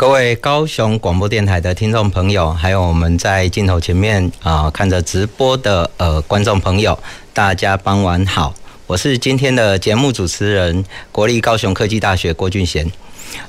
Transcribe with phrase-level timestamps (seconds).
[0.00, 6.98] 各位高雄广播电台的听众朋友，还有我们在镜头前面啊、看着直播的呃观众朋友，
[7.34, 8.54] 大家傍晚好，
[8.86, 10.82] 我是今天的节目主持人，
[11.12, 12.90] 国立高雄科技大学郭俊贤。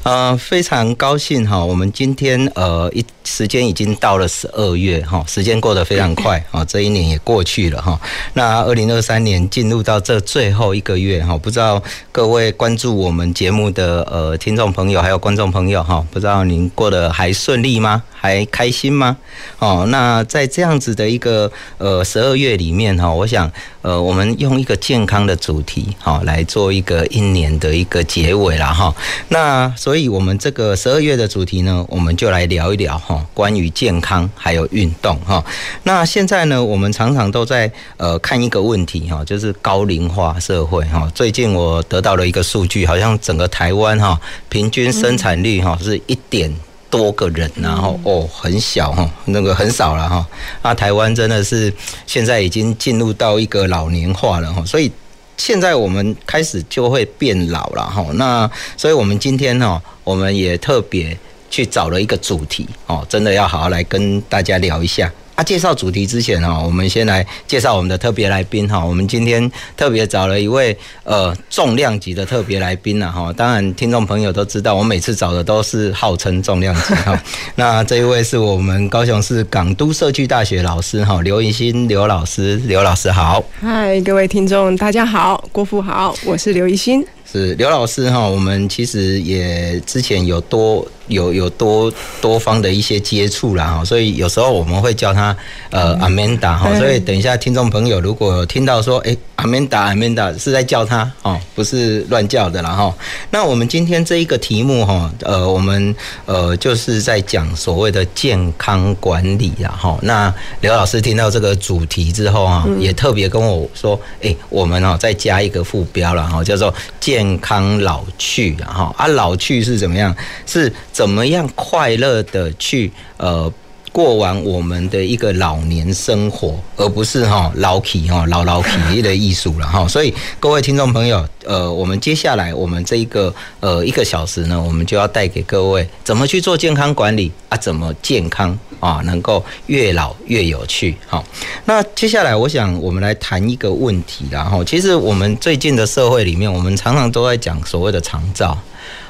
[0.03, 7.99] 呃，非常高兴哈，我们今天呃一时间已经到了十二月哈，时间过得非常快 啊，这一年也过去了哈。
[8.33, 11.81] 那二零二三年进入到这最后一个月哈，不知道
[12.11, 18.03] 各位关注我们节目的呃听众朋友还有观众朋友哈，不知道您过得还顺利吗？
[18.13, 19.17] 还开心吗？
[19.57, 23.51] 哦，那在这样子的一个呃十二月里面哈，我想
[23.81, 28.93] 呃我们用一个健康的主题哈来做一个一年的一个结尾了哈。
[29.29, 35.43] 那所以，我们这个十二月的主题呢，我们就来聊一聊哈，关于健康还有运动哈。
[35.83, 41.09] 那现在呢，我们常常都在呃看一个问题哈，就是高龄化社会哈。
[41.13, 46.53] 最近我得到了一个数据，好像整个台湾哈，平均生产率哈是一点
[46.91, 50.23] 多个人，然后哦很小哈，那个很少了哈。
[50.61, 51.73] 那台湾真的是
[52.05, 54.91] 现在已经进入到一个老年化了哈，所以。
[55.37, 58.47] 现在我们开始就会变老了哈，那
[58.77, 61.17] 所以我们今天呢，我们也特别
[61.49, 65.11] 去找了一个主题哦，真的要好好来跟大家聊一下。
[65.41, 68.85] 啊，介绍主题之前哈，我们先来介绍我们的特别来宾哈。
[68.85, 73.33] 我们今天特别找了一位呃重量级的特别来宾了哈。
[73.33, 77.19] 当然，听众朋友都知道，我每次找的都是号称重量级哈。
[77.55, 83.43] 那这一位是我们高雄市港都社区大学老师哈，刘怡欣刘老师，刘老师好。
[83.59, 87.03] 嗨，各位听众大家好，郭富好，我是刘怡欣。
[87.25, 95.35] 是刘老师哈，我们其实也之前有多有有多多方的一些接触啦哈，所以有时候我们会叫他
[95.69, 102.93] 呃 Amanda 哈，所以等一下听众朋友如果听到说哎 Amanda Amanda 是在叫他哦，不是乱叫的啦哈。
[103.29, 105.95] 那我们今天这一个题目哈，呃我们
[106.25, 109.97] 呃就是在讲所谓的健康管理啦哈。
[110.01, 120.15] 那刘老师听到这个主题之后啊，也特别跟我说，哎我们哦再加一个副标了哈，叫做健健康老去，然后啊，老去是怎么样？
[120.47, 123.51] 是怎么样快乐的去呃
[123.91, 129.87] 过完我们的一个老年生活，而不是哈老体哈老老气的艺术了哈。
[129.87, 140.95] 所以各位听众朋友，呃，我们接下来我们这一个呃一个小时呢，我们就要带给各位怎么去做健康管理啊，怎么健康啊能够越老越有趣。
[141.07, 141.25] 好，
[141.65, 148.55] 那接下来我想我们来谈一个问题，然后其实我们最近的社会里面，我们常常都在讲所谓的长照。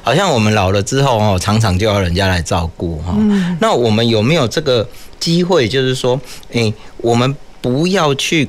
[0.04, 3.16] 好像我们老了之后哦，常常就要人家来照顾哈。
[3.60, 4.88] 那我们有没有这个
[5.20, 6.20] 机会，就是说，
[6.52, 8.48] 诶，我们不要去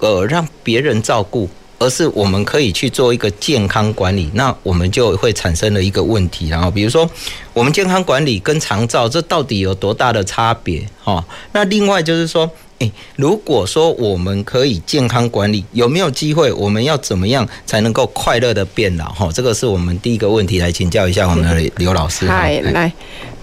[0.00, 4.30] 呃让别人照顾，而是我们可以去做一个健康管理。
[4.34, 7.08] 那我们就会产生了一个问题，然后比如说，
[7.52, 10.86] 我们健康管理跟长照这到底有多大的差别？
[11.02, 12.50] 哈，那另外就是说。
[12.80, 16.50] 诶，如果说我们可以健康管理，有没有机会？
[16.50, 19.12] 我们要怎么样才能够快乐的变老？
[19.12, 22.26] 哈，这个是我们第一个问题，来请教一下我们的刘老师。
[22.26, 22.90] 嗨，来，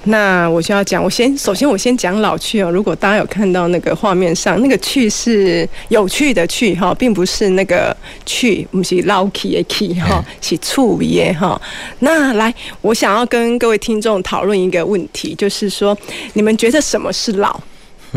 [0.06, 2.72] 那我就要讲，我先首先我先讲老去哦。
[2.72, 7.96] 如果大家有看到那个画面上那个去是有趣的去哈，并不是那个
[8.26, 11.62] 去，不是老去的去哈，是醋耶哈。
[12.00, 15.96] 那来，我想要跟各位听众讨论一个问题，就是说，
[16.34, 17.62] 你们觉得什么是老？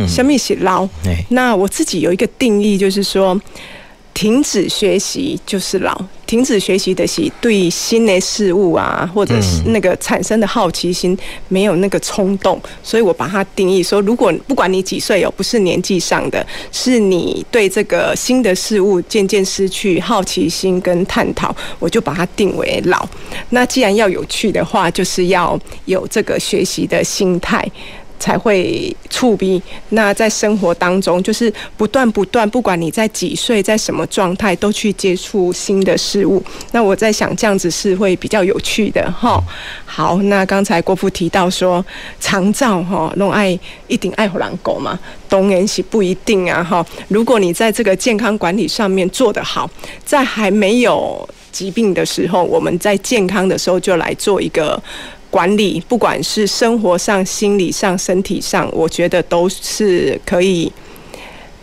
[0.06, 0.88] 什么是老？
[1.28, 3.40] 那我自己有一个定义，就是说，
[4.14, 6.00] 停止学习就是老。
[6.26, 11.18] 停止学习的是对新的事物啊，或者是那个产生的好奇心
[11.48, 23.04] 没有那个冲动，所以我把它定义说，如果不管你几岁哦，不是年纪上的，是你对这个新的事物渐渐失去好奇心跟探讨，我就把它定为老。
[23.48, 27.68] 那既然要有趣的话，就是要有这个学习的心态。
[28.20, 29.60] 才会触逼。
[29.88, 36.40] 那在生活当中，就是不断不断，不管你在几岁，在什么状态，都去接触新的事物。
[36.70, 39.42] 那我在想，这样子是会比较有趣的哈。
[39.84, 41.84] 好，那刚才郭父提到说，
[42.20, 43.58] 长照哈，弄爱
[43.88, 44.96] 一定爱护狼狗嘛，
[45.28, 46.86] 当然是不一定啊哈。
[47.08, 49.68] 如果你在这个健康管理上面做得好，
[50.04, 54.80] 在还没有疾病的时候，我们在健康的时候就来做一个。
[55.30, 60.70] 管理，不管是生活上、心理上、身体上，我觉得都是可以。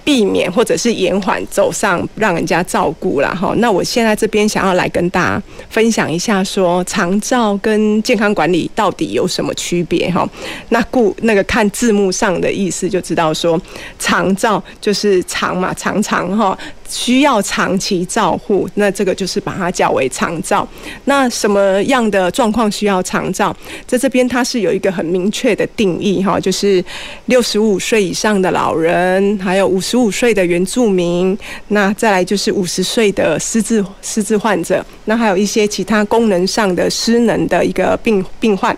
[0.08, 10.26] 避免或者是延缓走上让人家照顾了哈，那我现在这边想要来跟大家分享一下，说长照跟健康管理到底有什么区别哈？
[10.70, 13.62] 那故那个看字幕上的意思就知道说，
[14.00, 16.58] 长照就是长嘛，长长哈。
[16.90, 20.68] 需要长期照护，那这个就是把它叫为长照。
[21.06, 23.56] 那什么样的状况需要长照？
[23.86, 26.84] 在这边它是有一个很明确的定义哈，就是
[27.26, 31.38] 六十五岁以上的老人，还有五十五岁的原住民，
[31.70, 38.76] 那再来就是五十岁的失智失智患者，那还有一些其他功能上的失能的一个病病患，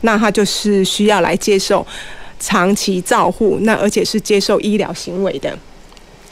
[0.00, 1.86] 那他就是需要来接受
[2.38, 5.56] 长期照护，那而且是接受医疗行为的。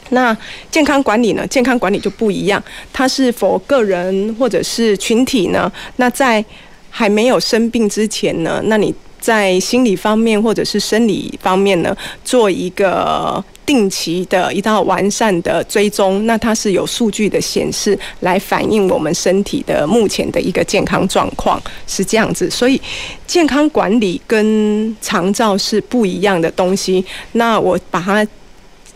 [0.09, 0.35] 那
[0.71, 1.45] 健康管理呢？
[1.47, 2.61] 健康管理就不一样，
[2.91, 5.71] 它是否个人或者是群体呢？
[5.97, 6.43] 那在
[6.89, 22.81] 还没有生病之前呢，那你在心理方面或者是生理方面呢，做一个定期的一道完善的追踪，那它是有数据的显示来反映我们身体的目前的一个健康状况是这样子，所以
[23.27, 27.05] 健康管理跟长照是不一样的东西。
[27.33, 28.25] 那我把它。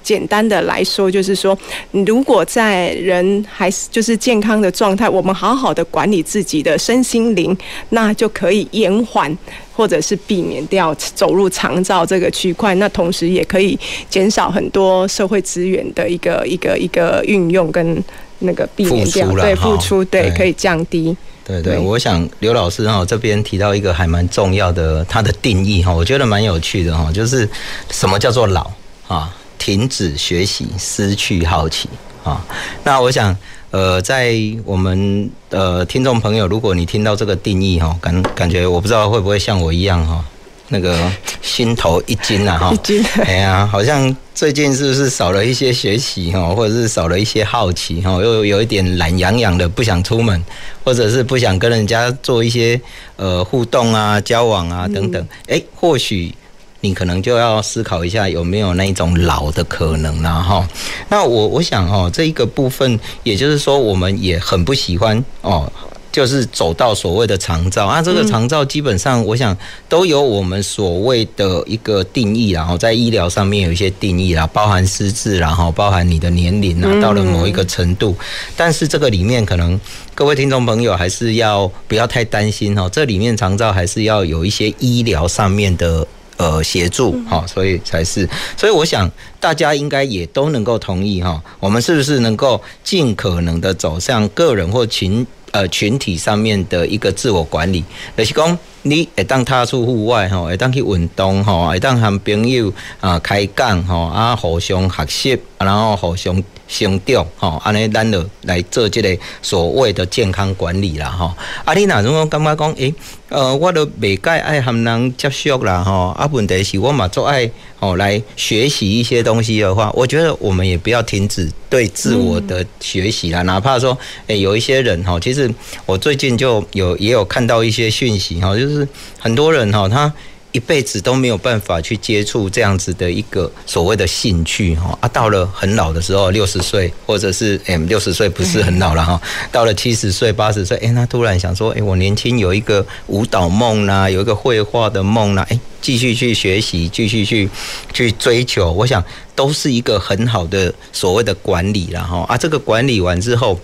[0.03, 1.57] 简单的来说，就是说，
[1.91, 7.57] 如果在人还是就是健康的状态，我们好好的管理自己的身心灵，
[7.89, 9.35] 那就可以延缓
[9.75, 12.75] 或者是避免掉走入长照这个区块。
[12.75, 13.79] 那同时也可以
[14.09, 18.03] 减少很多社会资源的一个一个一个运用跟
[18.39, 21.15] 那个避免掉对付出对，可以降低。
[21.45, 27.47] 对对，我想刘老师哈这边提到一个还蛮重要的，它的定义哈，我觉得蛮有趣的哈，就是
[27.91, 28.71] 什么叫做老
[29.07, 29.29] 啊？
[29.63, 31.87] 停止学习，失去好奇
[32.21, 32.45] 啊！
[32.83, 33.33] 那我想，
[33.71, 40.21] 呃，在我们呃听众朋友，如果你听到这个定义哈，感感觉我不知道会不会像我一样哈，
[40.67, 41.09] 那个
[41.41, 42.73] 心头一惊啊哈！
[43.23, 50.43] 哎呀，好像最近是不是少了一些学习哈，或者是少了一些好奇哈，又有一点懒洋洋的，不想出门，
[50.83, 52.81] 或者是不想跟人家做一些
[53.15, 55.25] 呃互动啊、交往啊等等。
[55.47, 56.35] 哎、欸，或许。
[56.83, 60.67] 你可能就要思考一下有没有那一种老的可能了哈。
[61.07, 65.71] 那我我想哦，这一个部分，也就是说，我们也很不喜欢哦，
[66.11, 68.01] 就是走到所谓的长照啊。
[68.01, 69.57] 这个长照基本上，我想
[69.87, 78.13] 都有我们所谓的一个定义，然后在医疗上面有一些定义啦，包含失智，然后包含你的年龄啊，到了某一个程度。
[78.57, 79.79] 但是这个里面可能
[80.13, 86.05] 各位听众朋友还是要不要太担心哦，这里面长照还是要有一些医疗上面的。
[86.37, 88.27] 呃，协助哈，所以才是，
[88.57, 89.09] 所以我想
[89.39, 97.83] 大家应该也都能够同意哈，我们是不是能够尽可能的走向个人或群呃群体上面的一个自我管理，
[98.17, 106.43] 就是讲你会当踏出户外哈，会当去运动哈，会当和朋友啊开讲哈，啊互相学习，然后互相。
[106.73, 111.31] 行掉吼，安尼咱就来做这个所谓的健康管理啦吼。
[111.63, 112.73] 啊，你哪种感觉讲？
[112.73, 112.91] 诶，
[113.29, 116.07] 呃，我都未该爱和人接触啦吼。
[116.17, 117.49] 啊，问题是我嘛做爱
[117.79, 123.43] 吼来学习一些东西的话，我觉得我们也不要停止对自我的学习啦。
[123.43, 125.53] 哪怕说，诶，有一些人吼，其实
[125.85, 128.87] 我最近就有也有看到一些讯息哈，就是
[129.19, 130.11] 很多人哈，他。
[130.53, 139.19] 一辈子都没有办法去接触这样子的一个所谓的兴趣哈啊，到了很老的时候，六十岁或者是诶六十岁不是很老了哈，
[139.51, 147.49] 到了七十岁八十岁，诶，他突然想说，诶，我年轻有一个舞蹈梦啦，有一个绘画的梦啦，诶，继续去学习，继续去
[147.91, 149.03] 去追求，我想
[149.35, 153.59] 都是一个很好的所谓的管理了哈啊，这个管理完之后。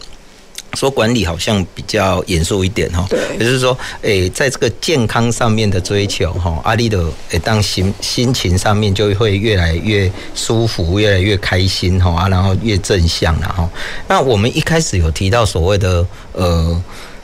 [0.74, 13.70] 说管理好像比较严肃一点哈，也就是说，诶，在这个健康上面的追求哈，阿里的诶，当心心情上面就会越来越舒服，越来越开心哈，啊，然后越正向了哈。
[14.08, 16.84] 那我们一开始有提到所谓的呃，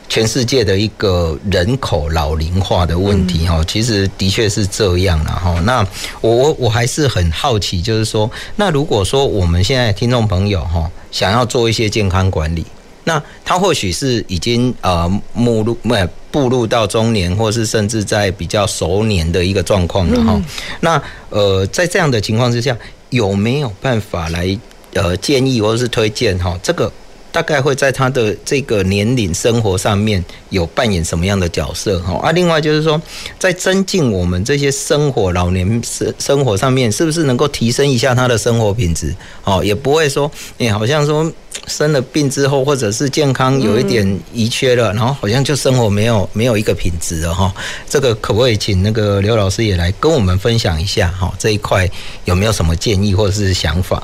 [0.09, 5.59] 全世界的一个人口老龄化的问题哈，其实的确是这样了哈。
[5.65, 5.85] 那
[6.21, 12.65] 我我我还是很好奇，就是说，那如果说我们现在听众朋友哈，想要做一些健康管理。
[13.05, 20.41] 那他或许是已经呃目入没步入到中年，或是甚至在比较熟年的一个状况了哈。
[20.81, 22.77] 那呃，在这样的情况之下，
[23.11, 24.59] 有没有办法来
[24.93, 26.59] 呃建议或者是推荐哈？
[26.61, 26.91] 这个
[27.35, 32.17] 大概会在他的这个年龄生活上面有扮演什么样的角色哈？
[32.23, 32.99] 啊，另外就是说，
[33.37, 39.13] 在增进我们这些生活老年生生活上面，是不是能够提升一下他的生活品质？
[39.43, 41.29] 哦，也不会说，你好像说
[41.67, 47.53] 生了病之后，或者是健康有一点遗缺了，然后好像就生活没有没有一个品质了哈。
[47.89, 51.33] 这个可不可以请那个刘老师也来跟我们分享一下哈？
[51.37, 51.85] 这一块
[52.23, 54.01] 有没有什么建议或者是想法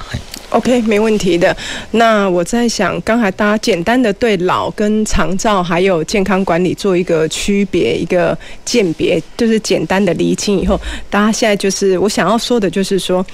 [0.52, 1.56] ？OK，没问题的。
[1.92, 10.80] 那我在想，刚才大家简单的对老跟长照还有健康管理做一个区别、一个鉴别，就是简单的厘清以后，
[11.10, 13.26] 大家现在就是我想要说的，就是说，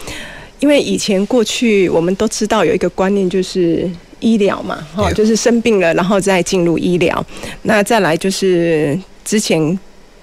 [0.59, 7.25] 因为以前过去我们都知道有一个观念，就是医疗嘛，哈，就是生病了然后再进入医疗。
[7.63, 9.77] 那再来就是之前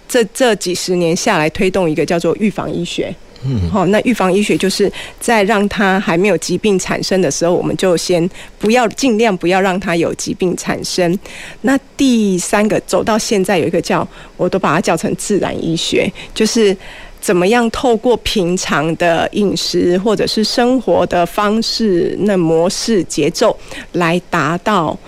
[0.09, 3.15] 这这几十年下来推动一个叫做预防医学。
[3.47, 11.19] 嗯，好，那预防医学就是在让他还没有疾病产生的时候，我们就先不要尽量不要让他有疾病产生。
[11.63, 16.75] 那第三个走到现在有一个叫，我都把它叫成自然医学，就是
[17.21, 23.55] 怎么样透过平常的饮食或者是生活的方式、那模式、节奏
[23.93, 24.99] 来达到，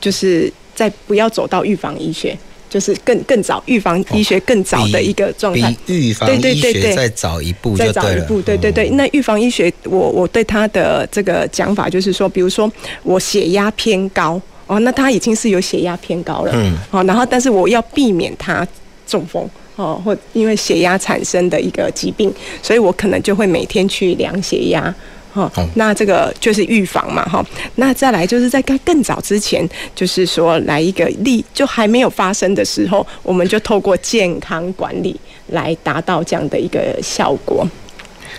[0.00, 2.36] 就是在不要走到预防医学。
[2.68, 8.90] 就是更更早预防医学更早的一个状态，比预防医学再早一步，再早一步，对对对。
[8.90, 12.70] 那预防医学，我我对他的这个讲法就是说，比如说
[13.02, 18.66] 我血压偏高哦，那他已经是有血压偏高了，嗯，好，然后但是我要避免他
[19.06, 22.32] 中风哦，或因为血压产生的一个疾病，
[22.62, 24.94] 所以我可能就会每天去量血压。
[25.38, 27.44] 哦，那这个就是预防嘛，哈。
[27.76, 35.18] 那再来就是在更更早之前，就是说来一个例，就还没有发生的时候，我们就透过健康管理
[35.48, 37.66] 来达到这样的一个效果。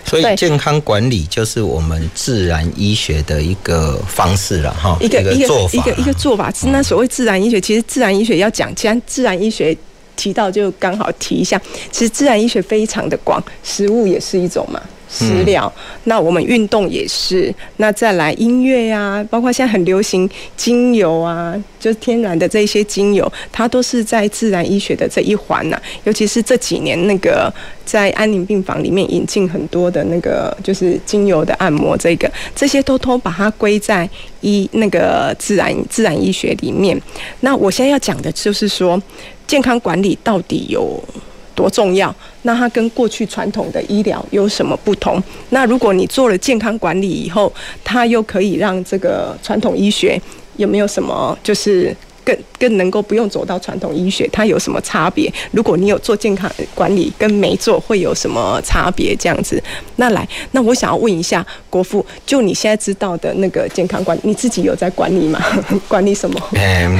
[0.04, 6.50] 所以健康管理就是我们自然医学的一个方式了，哈，一个一个做法，一个一个做法。
[6.72, 9.76] 那所谓自然医学，其实自然医学要讲，既然自然医学
[10.16, 11.60] 提到，就刚好提一下。
[11.92, 14.80] 其实自然医学非常的广，食物也是一种嘛。
[15.10, 25.82] 食疗，嗯、那我们运动也是，那再来音乐呀、啊，包括现在很流行精油啊，就是天然的这些精油，它都是在自然医学的这一环呐、啊。
[26.04, 27.52] 尤其是这几年那个
[27.84, 34.08] 在安宁病房里面引进很多的那个就是精油的按摩，这个这些都都把它归在
[34.42, 36.96] 医那个自然自然医学里面。
[37.40, 39.00] 那我现在要讲的就是说，
[39.46, 41.02] 健康管理到底有
[41.60, 42.14] 多重要？
[42.42, 45.22] 那它跟过去传统的医疗有什么不同？
[45.50, 47.52] 那如果你做了健康管理以后，
[47.84, 50.18] 它又可以让这个传统医学
[50.56, 54.26] 有没有什么就是更更能够不用走到传统医学？
[54.32, 55.30] 它有什么差别？
[55.50, 59.14] 如果你有做健康管理跟没做会有什么差别？
[59.16, 59.62] 这样子，
[59.96, 65.38] 那来，那我想要问一下国父，就你现在知道的那个健康管理，你自己有在管理吗？
[65.86, 66.40] 管理什么？
[66.52, 66.98] 嗯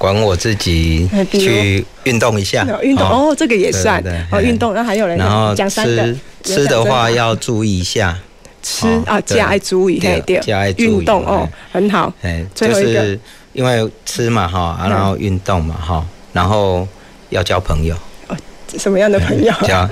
[0.00, 4.02] 管我自己去运动一下，运动哦，这个也算
[4.32, 4.72] 哦，运动。
[4.72, 5.18] 那还有人
[5.54, 8.18] 讲三个，吃的话要注意一下，
[8.62, 12.10] 吃啊加爱注意，对，加爱注意运动哦，很好。
[12.22, 13.20] 哎，就是
[13.52, 16.02] 因为吃嘛哈，然后运动嘛哈，
[16.32, 16.88] 然后
[17.28, 17.94] 要交朋友。
[18.28, 18.36] 哦，
[18.78, 19.52] 什么样的朋友？
[19.68, 19.86] 交。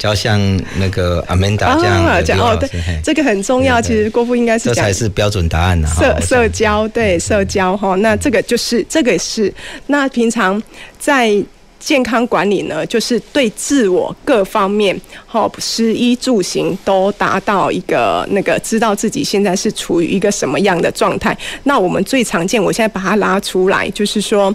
[0.00, 0.40] 就像
[0.78, 2.70] 那个阿曼达这样的哦，对，
[3.04, 3.82] 这个很重要。
[3.82, 5.88] 其实郭富应该是这才是标准答案呢。
[5.94, 9.52] 社社交对社交哈，那这个就是这个是
[9.88, 10.60] 那平常
[10.98, 11.30] 在
[11.78, 21.36] 健康管理呢，就是对自我各方面哈，食衣住行都达到一个那个知道自己现在是处于一个什么样的状态。
[21.64, 24.54] 那我们最常见，我现在把它拉出来，就是说。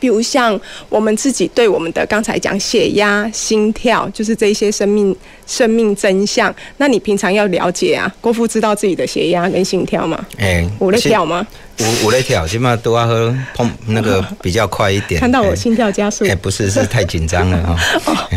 [0.00, 0.58] 比如像
[0.88, 5.14] 我们自己对我们的刚才讲血压、心跳，就是这些生命
[5.46, 6.54] 生命真相。
[6.78, 10.24] 那你平常要了解啊，郭富知道自己的血压跟心跳吗？
[10.38, 11.46] 哎，我在跳吗？
[11.78, 15.20] 我我在跳，起码都要喝碰那个 比较快一点。
[15.20, 16.24] 看到我心跳加速？
[16.26, 17.62] 哎，不是，是太紧张了
[18.04, 18.28] 哈。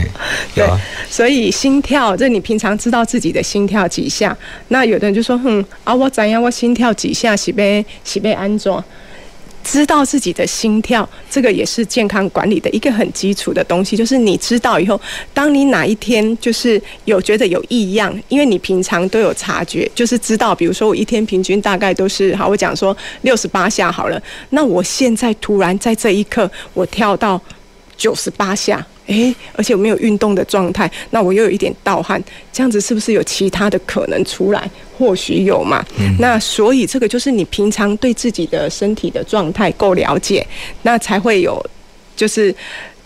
[0.56, 0.66] 对，
[1.10, 4.36] 所以心跳，这你平常知道自己的心跳几下？
[4.70, 6.42] 那有的人就说，哼啊，我怎样？
[6.42, 7.36] 我心跳几下？
[7.36, 8.84] 是被是被安装？
[9.66, 13.98] 知道自己的心跳，这个也是健康管理的一个很基础的东西。
[13.98, 15.02] 就是你知道以后，
[15.34, 27.42] 当你哪一天就是有觉得有异样，因为你平常都有察觉，就是知道，比如说我一天平均大概都是好，我讲说六十八下好了，那我现在突然在这一刻我跳到
[27.98, 28.86] 九十八下。
[29.08, 32.22] 诶，而且我没有运动的状态，那我又有一点盗汗，
[32.52, 34.70] 这样子是不是有其他的可能出来？
[34.98, 35.86] 或许有嘛。
[36.00, 40.46] 嗯、那所以这个就是你平常对自己的身体的状态够了解，
[40.84, 41.64] 那才会有，
[42.16, 42.54] 就是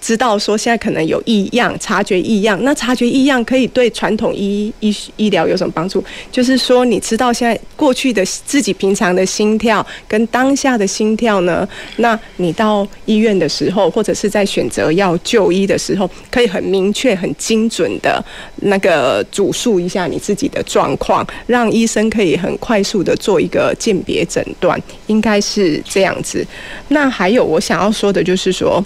[0.01, 2.57] 知道说现在可能有异样，察觉异样。
[2.63, 6.03] 那察觉异样可以对传统医医医疗有什么帮助？
[6.31, 18.23] 就是说，你知道现在过去的自己平常的心跳跟当下的心跳呢，那你到医院的时候，或者是在选择要就医的时候，可以很明确、很精准的
[18.57, 26.45] 那个主述一下你自己的状况，让医生可以很快速的做一个鉴别诊断，应该是这样子。
[26.87, 28.83] 那还有我想要说的就是说。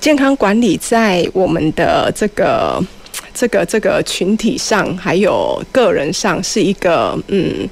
[0.00, 2.82] 健康管理在我们的这个、
[3.34, 7.68] 这个、这个群体上，还有个人上，是一个嗯。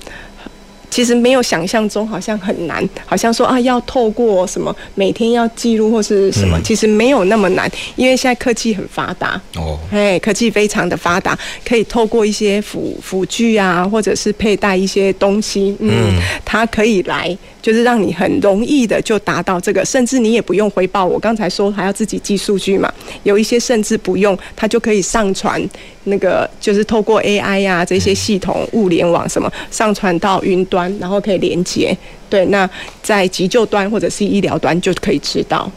[0.96, 11.38] 其实没有想象中好像很难，好像说啊要透过什么每天要记录或是什么，其实没有那么难，因为现在科技很发达哦，哎，科技非常的发达，
[11.68, 21.04] 可以透过一些辅辅具啊，或者是佩戴一些东西，嗯，它可以来就是让你很容易的就达到这个，甚至你也不用回报。
[21.04, 22.90] 我刚才说还要自己记数据嘛，
[23.22, 25.62] 有一些甚至不用，它就可以上传
[26.04, 30.85] 那个就是透过 AI 呀、啊、这些系统物联网什么上传到云端。
[30.98, 31.96] 然后可以连接，
[32.28, 32.68] 对，那
[33.02, 35.70] 在急救端或者是医疗端就可以知道。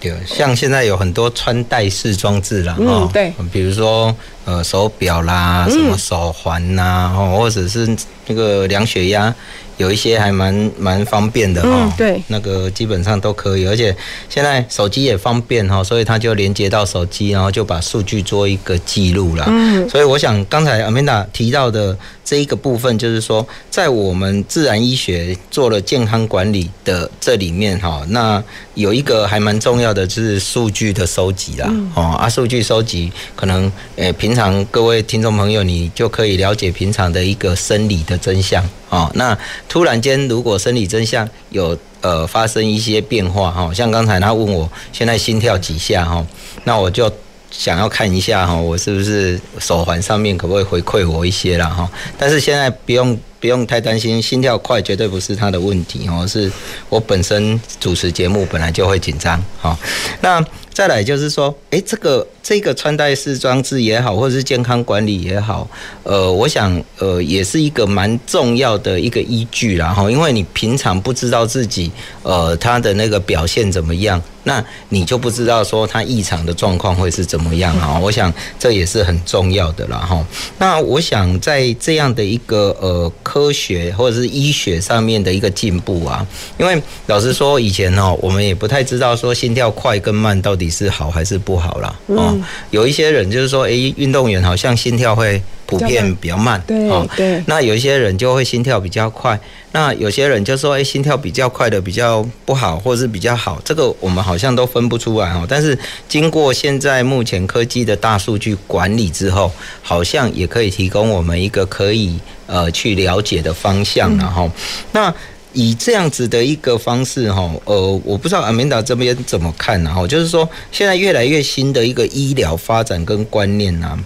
[0.00, 4.12] 对，像现在有很多穿戴式装置啦，嗯，对，比如说
[4.44, 7.96] 呃手表啦，什么手环呐，哦，或者是
[8.26, 9.34] 那个量血压。
[9.78, 13.96] 有一些还蛮蛮方便的哈、嗯，对，那个基本上都可以，而且
[14.28, 19.44] 现在手机也方便哈，所以它就连接到手机，然后就把数据做一个记录了。
[19.48, 28.40] 嗯，所以我想刚才 Amanda 提到的这一个部分，就是说在我们自然医学做了健康管理的这里面哈，那
[28.74, 31.72] 有一个还蛮重要的就是数据的收集啦。
[31.94, 38.66] 哦，啊，数据收集可能诶，平平常各位听众朋友你就可以了解平常的一个生理的真相。
[38.88, 39.36] 哦，那
[39.68, 46.26] 突然间，如果生理真相有呃发生一些变化哈，像刚才他问我现在心跳几下哈，
[46.64, 47.12] 那我就
[47.50, 51.86] 想要看一下哈，我是不是手环上面可不可以回馈我一些了哈？
[52.16, 56.50] 但是现在不用不用太担心，心跳快绝对不是他的问题哦，是
[56.88, 59.78] 我本身主持节目本来就会紧张哈。
[60.22, 62.26] 那再来就是说，诶，这个。
[62.42, 65.68] 这个穿戴式装置也好，或者是健康管理也好，
[66.02, 71.90] 呃，我想呃也是一个蛮重要的一个依据啦哈，因为你平常不知道自己
[72.22, 77.98] 呃他的那个表现怎么样，那你就不知道说他异常的状况会是怎么样哈。
[78.00, 80.26] 我想这也是很重要的啦哈。
[80.58, 86.26] 那我想在这样的一个呃科学或者是医学上面的一个进步啊，
[86.58, 91.94] 因为老实说以前哦我们也不太知道说心跳快跟慢到底是好还是不好啦。
[92.08, 92.31] 哦。
[92.70, 97.42] 有一些人就是说，诶，运动员好像心跳会普遍比较慢，对对。
[97.46, 99.38] 那有一些人就会心跳比较快，
[99.72, 105.46] 那有些人就说，诶，心跳比较快的比较不好，或者是比较好，这个我们好像都分不出来哦。
[105.48, 109.50] 但是经过现在目前科技的大数据管理之后，
[109.82, 114.50] 好像也可以提供我们一个可以呃去了解的方向然后
[114.92, 115.12] 那。
[115.54, 119.92] 以这样子的一个方式哈，呃，我不知道阿明达这边怎么看呢？
[119.92, 123.98] 哈，就是说现在越来越新的一个医疗发展跟观念呐，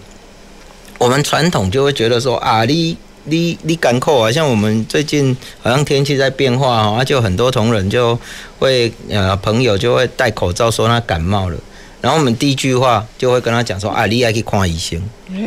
[0.98, 8.18] 我们传统就会觉得说啊，你你你赶扣啊，像我们最近好像天气在变化哈，就很多同仁就
[8.58, 11.56] 会呃朋友就会戴口罩说他感冒了。
[12.00, 15.00] 然后我们第一句话就会跟他讲说啊，你爱去看医生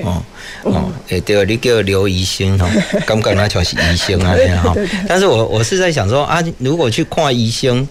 [0.03, 0.21] 哦
[0.63, 2.67] 哦，哎对，你叫刘医生哦，
[3.05, 4.75] 刚刚那就是医生啊，哈。
[5.07, 7.87] 但是我我是在想说啊，如果去看医生，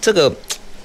[0.00, 0.34] 这个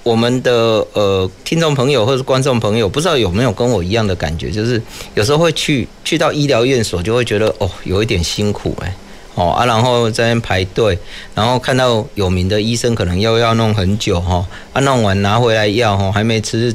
[0.03, 4.79] 我们的呃听众朋友或者是观众朋友，不知道有没有跟我一样的感觉，就是
[5.15, 8.93] 有时候会去去到医疗院所，就会觉得哦，有一点辛苦哎。
[9.35, 10.95] 哦啊，然后在那排队，
[11.33, 16.71] 然后看到有名的医生，可能又要弄很久哈，啊，弄完拿回来药哈，还没吃，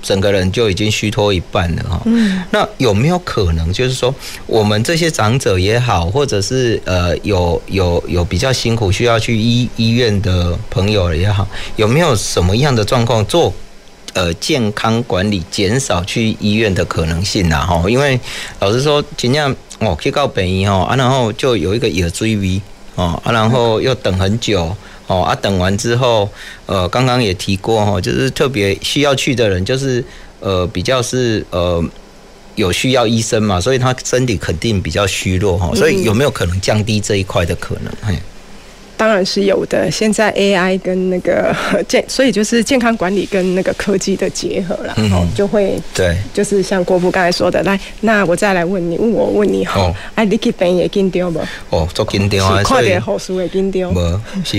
[0.00, 2.00] 整个人就已经虚脱一半了哈。
[2.04, 2.40] 嗯。
[2.52, 4.14] 那有没有可能，就是说，
[4.46, 13.52] 我们这些长者也好，或者是呃，有有有比较辛苦需要去医医院的朋友也好，有没有什么样的状况做
[14.12, 17.58] 呃健康管理，减少去医院的可能性呢？
[17.66, 18.20] 哈，因为
[18.60, 19.52] 老实说，尽量。
[19.80, 22.60] 哦，去到北医哦啊，然后就有一个野追 V
[22.96, 24.74] 哦啊，然后又等很久
[25.06, 26.28] 哦啊，等完之后，
[26.66, 30.04] 呃，刚刚也提过哈，就是特别需要去的人，就是
[30.40, 31.82] 呃比较是呃
[32.56, 37.92] 有需要医生嘛，所以他身体肯定比较虚弱哈，所以有没有可能降低这一块的可能？
[38.02, 38.18] 嘿。
[38.98, 39.90] 当然是有的。
[39.90, 41.54] 现在 AI 跟那个
[41.88, 51.40] 健，所以就是健康管理跟那个科技的结合了，嗯，就会对，就是像郭父刚才说的，来，那我再来问你，问我问你好，哎，你去病也紧张不？
[51.70, 54.00] 哦，做紧张啊，快点护士也紧张，不，
[54.44, 54.58] 是。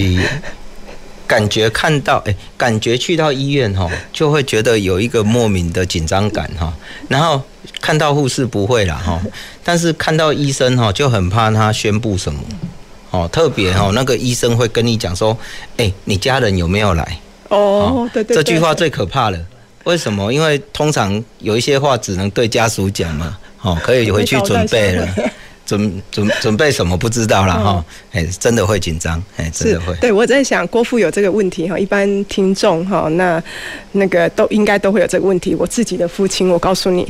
[1.27, 6.73] 感觉看到，哎，感觉去到医院哈，就会觉得有一个莫名的紧张感哈。
[7.07, 7.39] 然后
[7.79, 9.21] 看到护士不会啦哈，
[9.63, 12.39] 但是看到医生哈，就很怕他宣布什么。
[13.11, 15.37] 哦，特别哦，那个医生会跟你讲说，
[15.77, 17.19] 哎，你家人有没有来？
[17.49, 19.39] 哦，对对，这句话最可怕了。
[19.85, 20.31] 为什么？
[20.31, 23.37] 因为通常有一些话只能对家属讲嘛。
[23.61, 25.07] 哦，可以回去准备了。
[25.69, 29.93] 准准准备什么不知道了哈，哎，真的会紧张，哎，真的会。
[30.01, 33.41] 对，我在想郭富有这个问题哈，一般听众哈，那
[33.91, 35.53] 那个都应该都会有这个问题。
[35.53, 37.07] 我自己的父亲，我告诉你，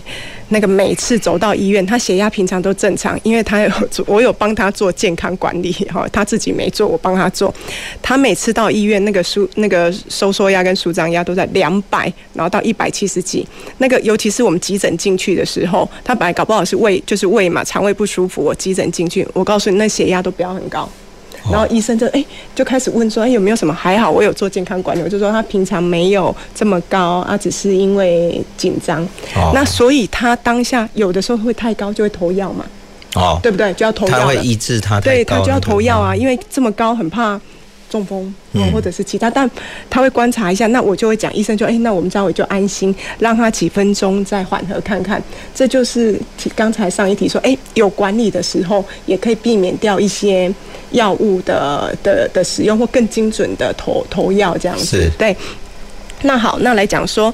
[0.49, 3.71] 那个每次走到医院，他血压平常都正常，因为他有
[4.05, 7.53] 我有帮他做健康管理哈， 他自己没做，我帮他做。
[8.01, 13.47] 他每次到医院，那个舒那个收缩压跟舒张压都在两百，然后到一百七十几。
[13.77, 18.48] 那个尤其是我们急诊进去的时候，他本来搞不好是胃就是胃嘛，肠胃不舒服。
[18.49, 20.89] 我急诊进去，我告诉你，那血压都不要很高，
[21.51, 23.71] 然后医生就哎、欸、就开始问说，哎、欸、有没有什么？
[23.71, 29.03] 还好我有做健康管理，我就说他平常没有这么高啊，只是因为紧张。
[29.35, 32.65] 哦、那所以他当下有的时候会太高，就会投药嘛。
[33.15, 33.71] 哦，对不对？
[33.73, 34.19] 就要投药。
[34.19, 37.39] 他会抑制他，对他就要投药啊，因为这么高很怕。
[37.89, 39.49] 中风，嗯，或者是其他，但
[39.89, 45.21] 他会观察一下，那我就会讲，医生就，哎，那我们稍微就安心，让他几分钟再缓和看看。
[45.53, 46.19] 这就是
[46.55, 50.53] 刚才上一题说，哎，有管理的时候，也可以避免掉一些
[50.91, 55.09] 药物的的的使用，或更精准的投投药这样子。
[55.17, 55.35] 对。
[56.23, 57.33] 那好，那来讲说，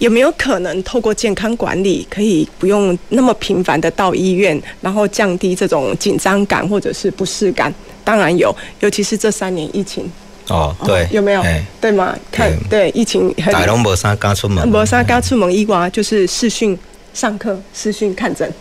[0.00, 7.72] 有没有可能透过健康管理，可以不用那么频繁的到医院，然后降低这种紧张感或者是不适感？
[8.04, 10.08] 当然有，尤其是这三年疫情。
[10.48, 11.42] 哦，对，有没有？
[11.80, 12.14] 对吗？
[12.30, 13.50] 看，对，疫情很。
[13.50, 14.68] 大龙没啥敢出门。
[14.68, 16.78] 没啥刚出门，以外就是视讯
[17.14, 18.52] 上课、视讯看诊，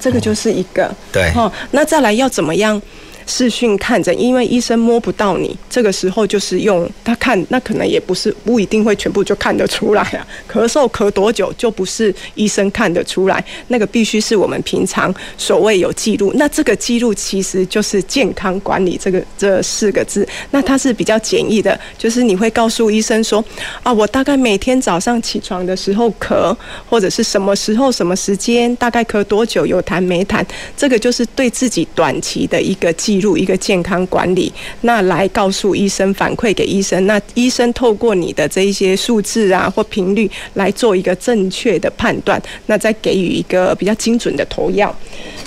[0.00, 0.88] 这个就是一个。
[1.10, 1.32] 对。
[1.34, 2.80] 哦，那再来要怎么样？
[3.26, 10.26] 视讯看诊，因为医生摸不到你，这个时候就是用他看，那可能也不是不一定会全部就看得出来啊。
[10.50, 16.32] 咳嗽咳多久就不是医生看得出来，那个必须是我们平常所谓有记录。
[16.34, 20.26] 那这个记录其实就是健康管理这个这四个字。
[20.50, 23.44] 那它是比较简易的，就是你会告诉医生说
[23.82, 26.54] 啊，我大概每天早上起床的时候咳，
[26.90, 30.44] 或者是什么时候什么时间，大概咳多久，有痰没痰，
[30.76, 33.11] 这个就是对自己短期的一个记。
[33.12, 44.94] 记录一个健康管理，那来告诉医生，反馈给医生，那医生透过你的这一些数字啊或频率来做一个正确的判断，那再给予一个比较精准的投药。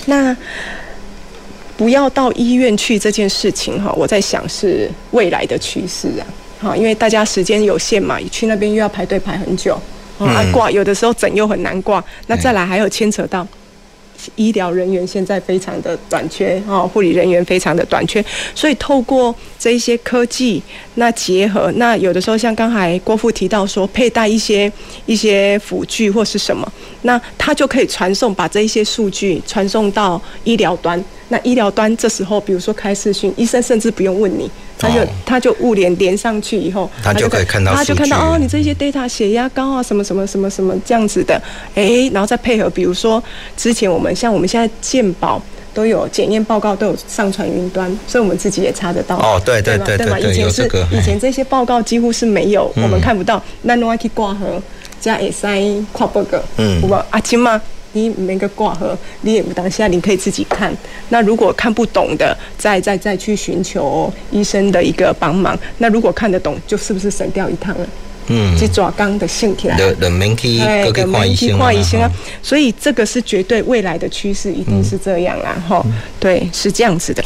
[0.04, 0.36] 那
[1.76, 6.22] 不要到医院去这件事情哈，我在想是未来的趋势啊。
[6.60, 9.74] 哈，因为大家时间有限嘛，去那边又要排队排很久，
[10.20, 13.44] 啊挂有的时候诊又很难挂，那再来还有牵扯到。
[14.34, 20.62] 医疗人员现在非常的短缺啊，护理人员非常的短缺，所以透过这一些科技，
[20.94, 24.70] 那结合那有的时候像刚才郭富提到说，佩戴一些
[25.06, 26.70] 一些辅具或是什么，
[27.02, 31.02] 那他就可以传送把这一些数据传送到医疗端。
[31.28, 41.34] 那医疗端这时候，比如说开视讯，医生甚至不用问你，他就、哦、他就物联连上去以后，他就可以看到，他就看到哦，你这些 data 血压高啊，什么什么什么什么这样子的，
[41.74, 43.22] 哎、欸，然后再配合，比如说
[43.56, 45.42] 之前我们像我们现在健保
[45.74, 49.16] 都有检验报告都有上传云端，所以我们自己也查得到。
[49.16, 54.46] 哦，对对对对，对，以前是、这个、以前这些报告几乎是没有，嗯、我们看不到，那都要去挂号
[55.00, 57.60] 加 S I 跨报告，嗯，我阿金吗？
[57.96, 60.70] 你每个挂盒，你也不当下你可以自己看。
[61.08, 65.58] 那如果看不懂的，再再再去寻求医生的一个帮忙。
[65.78, 67.86] 那如果看得懂，就是不是省掉一趟了？
[68.28, 72.06] 嗯，去抓刚的性起来，的的免去，都可以换医生啊。
[72.06, 75.56] 啊所以这个是绝对未来的趋势，一定是这样啦。
[75.66, 77.24] 哈、嗯，对，是这样子的。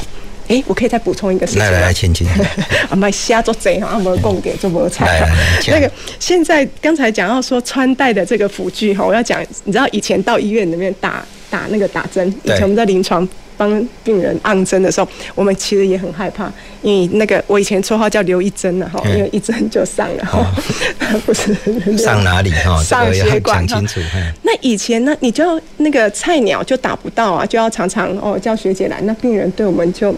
[0.51, 1.63] 哎、欸，我可以再补充一个事情。
[1.63, 2.27] 来来来，请请。
[2.91, 5.31] 啊，买虾做贼哈，没供给做没菜。
[5.69, 13.27] 那个现在刚才讲到说穿戴的这个辅具哈，我要讲，你知道以前到医院里面打打那个打针，以前我们在临床。
[13.61, 20.39] 帮病人按针的时候，我们其实也很害怕，因为那个我以前绰号叫刘一针了哈，因为一针就上了哈，
[21.13, 21.55] 哦、不 是
[21.99, 22.83] 上哪里哈？
[22.83, 23.67] 上血管。
[23.67, 24.01] 讲清楚。
[24.45, 30.15] 那以前呢，你就那个菜鸟就打不到啊，就要常常哦叫学姐来，那病人对我们就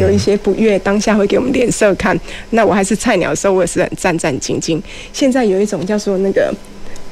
[0.00, 2.18] 有一些不悦，当下会给我们脸色看。
[2.50, 4.80] 那我还是菜鸟的时候，我也是很战战兢兢。
[5.12, 6.50] 现在有一种叫做那个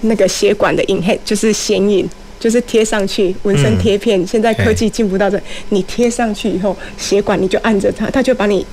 [0.01, 2.09] 那个血管的 inhead，就是显影。
[2.45, 8.67] 就是贴上去纹身贴片，现在科技进步到这，你贴上去以后，血管你就按着它，它就把你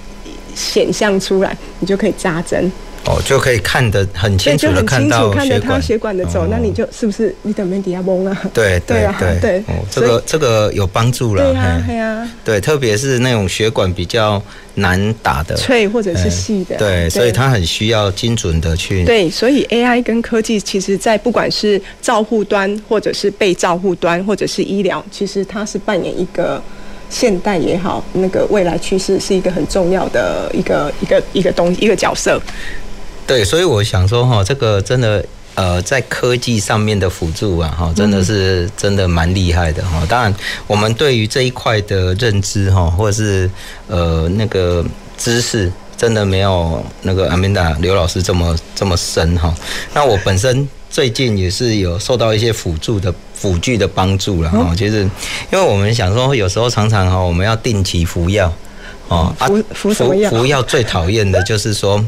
[0.53, 2.69] 显像出来，你就可以扎针。
[3.05, 8.37] 哦，就可以看得很清楚的看到看着他血管的走，哦、那你就是不是你等门底下懵了？
[8.53, 14.41] 对对啊对，这个这个有帮助了，对啊对啊，对，特别是那种血管比较
[14.75, 19.03] 难打的脆或者是细的，对，所以它很需要精准的去。
[19.03, 26.61] 对，所以 AI 跟科技，其实在不管是照护端，或者是被照护端，或者是医疗，其实它是扮演一个。
[27.13, 32.41] 现代也好，那个未来趋势是一个很重要的一个一个一个东西一个角色。
[33.31, 35.23] 对，所以我想说哈，这个真的
[35.55, 40.05] 呃，在科技上面的辅助啊，哈，真的是真的蛮厉害的哈。
[40.09, 40.35] 当然，
[40.67, 43.49] 我们对于这一块的认知哈，或者是
[43.87, 44.83] 呃那个
[45.17, 49.55] 知识，真的没有那个 Amanda 刘老师这么这么深哈。
[49.93, 50.67] 那我本身。
[50.91, 55.03] 最近也是有受到一些辅助的辅具的帮助了哈，就是
[55.49, 58.53] 因为我们想说，有时候常常哈，我们要定期服药
[59.07, 59.33] 哦，
[59.73, 60.13] 服服？
[60.29, 62.05] 服药最讨厌的就是说，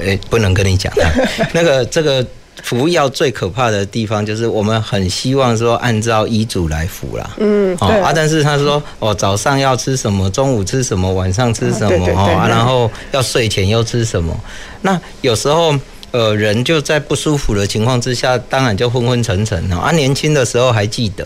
[0.00, 1.06] 诶，不能跟你讲啊，
[1.52, 2.24] 那个这个
[2.62, 14.38] 服药最可怕的地方就是我们很希望说按照医嘱来服啦，嗯，哦啊，但是他说哦，早上要吃什么，中午吃什么，晚上吃什么哦，然后要睡前又吃什么，
[14.82, 15.74] 那有时候。
[16.12, 19.92] 呃，人就在不舒服的情况之下，当然就昏昏沉沉啊。
[19.92, 21.24] 年轻的时候还记得，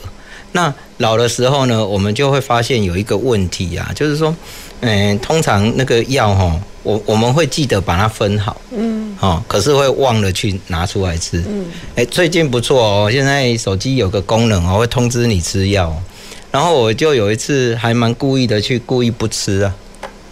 [0.53, 4.37] 那老的时候呢，我们就会发现有一个问题啊，就是说，
[4.81, 15.95] 嗯，通常那个药哈，我我们会记得把它分好，嗯，哦，可是会忘了去拿出来吃，嗯，哎，最近不错哦，现在手机有个功能哦，会通知你吃药，
[16.51, 19.75] 然后我就有一次还蛮故意的去故意不吃啊。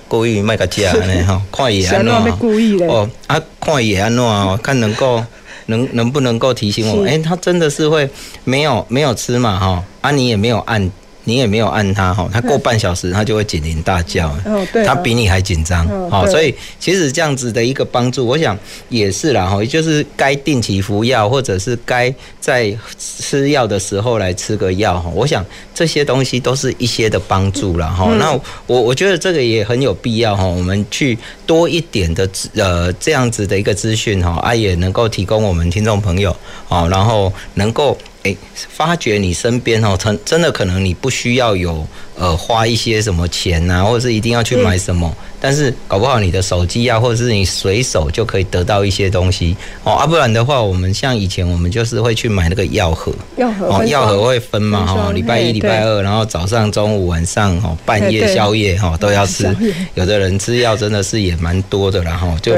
[0.09, 5.25] 故意卖个价呢哈， 看也安怎故意哦啊，看也安怎哦，看能够
[5.69, 7.07] 能能不能够提醒我？
[7.09, 8.07] 哎、欸，他真的是会
[8.45, 9.83] 没有没有吃嘛哈？
[10.03, 10.91] 啊，你也没有按。
[11.25, 18.59] 你也没有按它哈，它过半小时它就会警铃大叫，哦，对，它比你还紧张，哦，所以其实这样子的一个帮助，我想
[18.89, 28.13] 也是啦哈，也就是该定期服药，或者是该在吃药的时候来吃个药哈，我想这些东西都是一些的帮助了哈。
[28.19, 28.33] 那
[28.67, 36.37] 我我觉得这个也很有必要哈，我们去多一点的呃这样子的一个资讯哈，啊也能够提供我们听众朋友
[36.69, 37.97] 啊，然后能够。
[38.25, 41.85] 诶，发觉你身边哦，真真的可能你不需要有
[42.19, 49.57] 呃花一些什么钱呐，或者是一定要去买什么，但是搞不好你的手机啊，或者是你随手就可以得到一些东西。
[49.85, 49.93] 哦。
[49.93, 59.55] 啊，不然的话，我们像以前我们就是会去买那个药盒，药盒哦，药盒会分嘛哈，礼拜一、礼拜二，然后早上、中午、晚上哦，半夜宵夜哈都要吃。
[59.95, 62.55] 有的人吃药真的是也蛮多的，然后就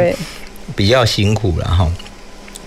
[0.75, 1.91] 比较辛苦了哈。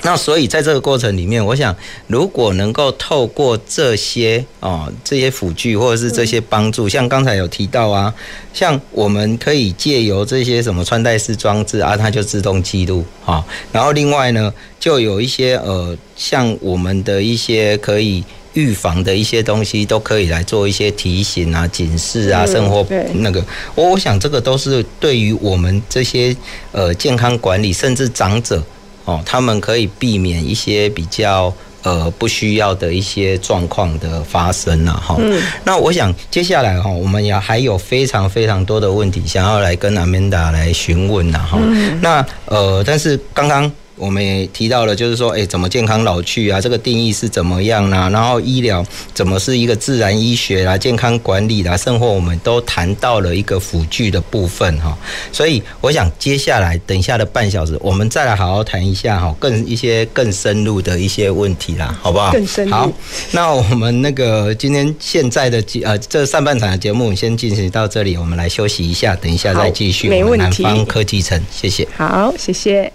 [0.03, 1.75] 那所以在这个过程里面，我想
[2.07, 8.13] 如果能够透过这些哦这些辅具或者是这些帮助，像刚才有提到啊，
[8.53, 13.43] 像我们可以借由这些什么穿戴式装置啊，它就自动记录哈。
[13.71, 23.43] 然后另外呢，就有一些呃像我们的一些可以预防的一些东西，都可以来做一些提醒啊、警示啊、生活那个。
[23.75, 26.35] 我我想这个都是对于我们这些
[26.71, 28.63] 呃健康管理，甚至长者。
[29.07, 34.93] 哦，他们可以避免一些比较呃不需要的一些状况的发生啊。
[34.93, 35.15] 哈。
[35.19, 35.41] 嗯。
[35.63, 41.39] 那我想接下来哈，我们也还有非常非常多的问题想要来跟 Amanda 来询问呐。
[41.39, 41.57] 哈。
[41.59, 41.99] 嗯。
[42.01, 43.71] 那呃，但是刚刚。
[43.97, 46.61] 我们也提到了，就是说，哎，怎么健康老去啊？
[46.61, 48.09] 这个定义是怎么样呢？
[48.13, 54.97] 然后医疗怎么是一个自然医学啦、健康管理啦，甚或我们都谈到了一个辅具的部分哈。
[55.31, 62.31] 所以我想接下来等一下的半小时，我们再来好好谈一下哈，更一些更深入的一些问题啦，好不好？
[62.31, 62.71] 更深入。
[62.71, 62.91] 好，
[63.31, 70.07] 那我们那个今天现在的呃这上半场的节目先进行到这里，我们来休息一下，等一下再继续。
[70.07, 70.63] 没问题。
[70.63, 71.87] 南方科技城，谢谢。
[71.95, 72.91] 好，谢谢。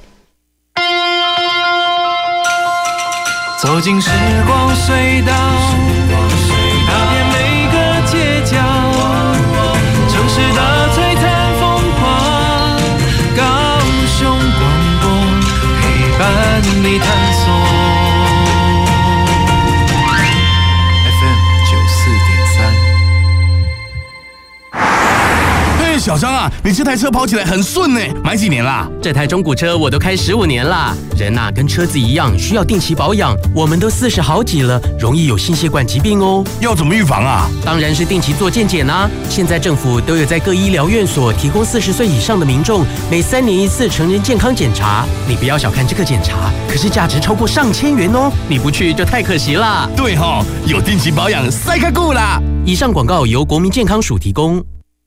[3.62, 4.10] 走进时
[4.44, 5.32] 光隧道，
[26.02, 28.88] 小张啊，你这台车跑起来很顺呢，买几年啦？
[29.00, 30.92] 这台中古车我都开十五年啦。
[31.16, 36.42] 人呐，跟车子一样需要定期保养，我们都四十好几了，容易有心血管疾病哦。
[36.58, 37.48] 要怎么预防啊？
[37.64, 39.08] 当然是定期做健检啦。
[39.30, 45.06] 现在政府都有在各医疗院所提供四十岁以上的民众每三年一次成人健康检查。
[45.28, 48.28] 你不要小看这个检查，可是价值超过上千元哦。
[48.48, 49.88] 你不去就太可惜啦。
[49.96, 52.42] 对哈，有定期保养，赛卡顾啦。
[52.64, 54.60] 以上广告由国民健康署提供。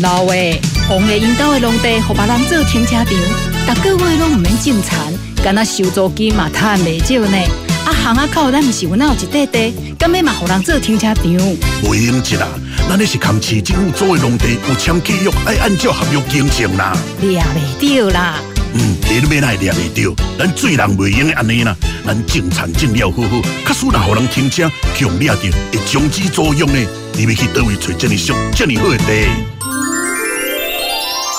[0.00, 3.06] 老诶，红诶，引导诶，农地，互别人做停车场，
[3.76, 7.38] 逐个月拢毋免种田，敢那收租金嘛，趁袂少呢。
[7.86, 11.24] 啊，巷仔口咱毋是有哪有一块地，干咩嘛，互人做停车场？
[11.24, 12.48] 袂用一啦，
[12.88, 16.96] 咱咧是扛市政府租诶农地，有签契约，爱按照合约经营啦。
[17.20, 18.40] 掠袂着啦。
[18.76, 25.36] 嗯，你都免来掠袂着，咱做人袂用安尼啦，咱种田种了好好，假使若互人停车，强掠着
[25.72, 26.78] 会终止租用呢。
[27.12, 29.28] 你要去倒位找这么俗、这么好诶地？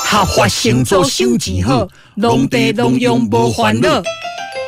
[0.08, 4.02] 合法生做收钱好，农地农用无烦恼。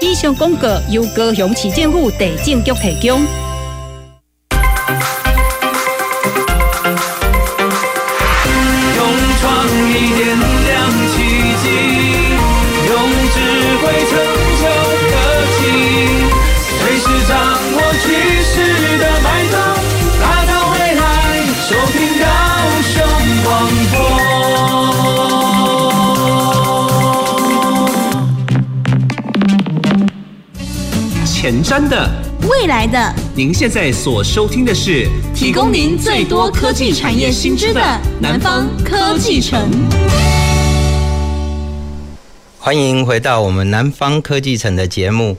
[0.01, 3.25] 以上广告由高雄市政府地政局提供。
[31.67, 32.09] 前瞻的，
[32.47, 37.81] 未来的，您现在所收听的是提供您最多科技产业新知的
[38.21, 39.69] 南方科技城。
[42.57, 45.35] 欢迎回到我们南方科技城的节目。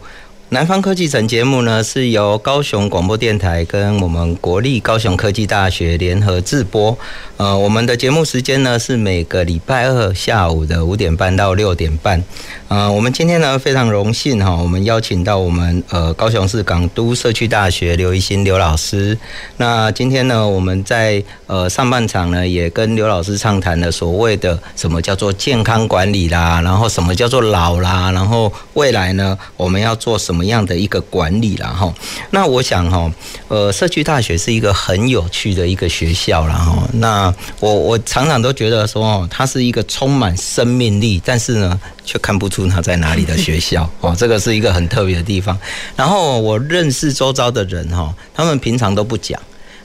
[0.51, 6.99] 南方科技城节目呢，是由高雄广播电台跟我们国立高雄科技大学联合制播。
[7.39, 12.21] 呃，我们的节目时间呢，是每个礼拜二下午的五点半到六点半。
[12.67, 19.17] 呃，我们今天呢，非常荣幸哈，我们邀请到我们呃高雄市港都社区大学刘怡新刘老师。
[19.57, 30.49] 那今天呢，我们在呃上半场呢，也跟刘老师畅谈了所谓的什么叫做健康管理啦，然后什么叫做老啦，然后未来呢，我们要做什么？
[30.49, 31.93] 样的一个管理啦哈？
[32.31, 33.13] 那我想哈，
[33.49, 36.89] 呃，社区大学是一个很有趣的一个学校啦哈。
[36.95, 37.28] 那
[37.61, 44.15] 我我常常都觉得说，它是一个充满生命力，但是呢，却看不出它在哪里的学校 哦。
[44.17, 45.59] 这个是一个很特别的地方。
[45.97, 49.41] 然后我认识周遭的人哈，他们平常都不讲，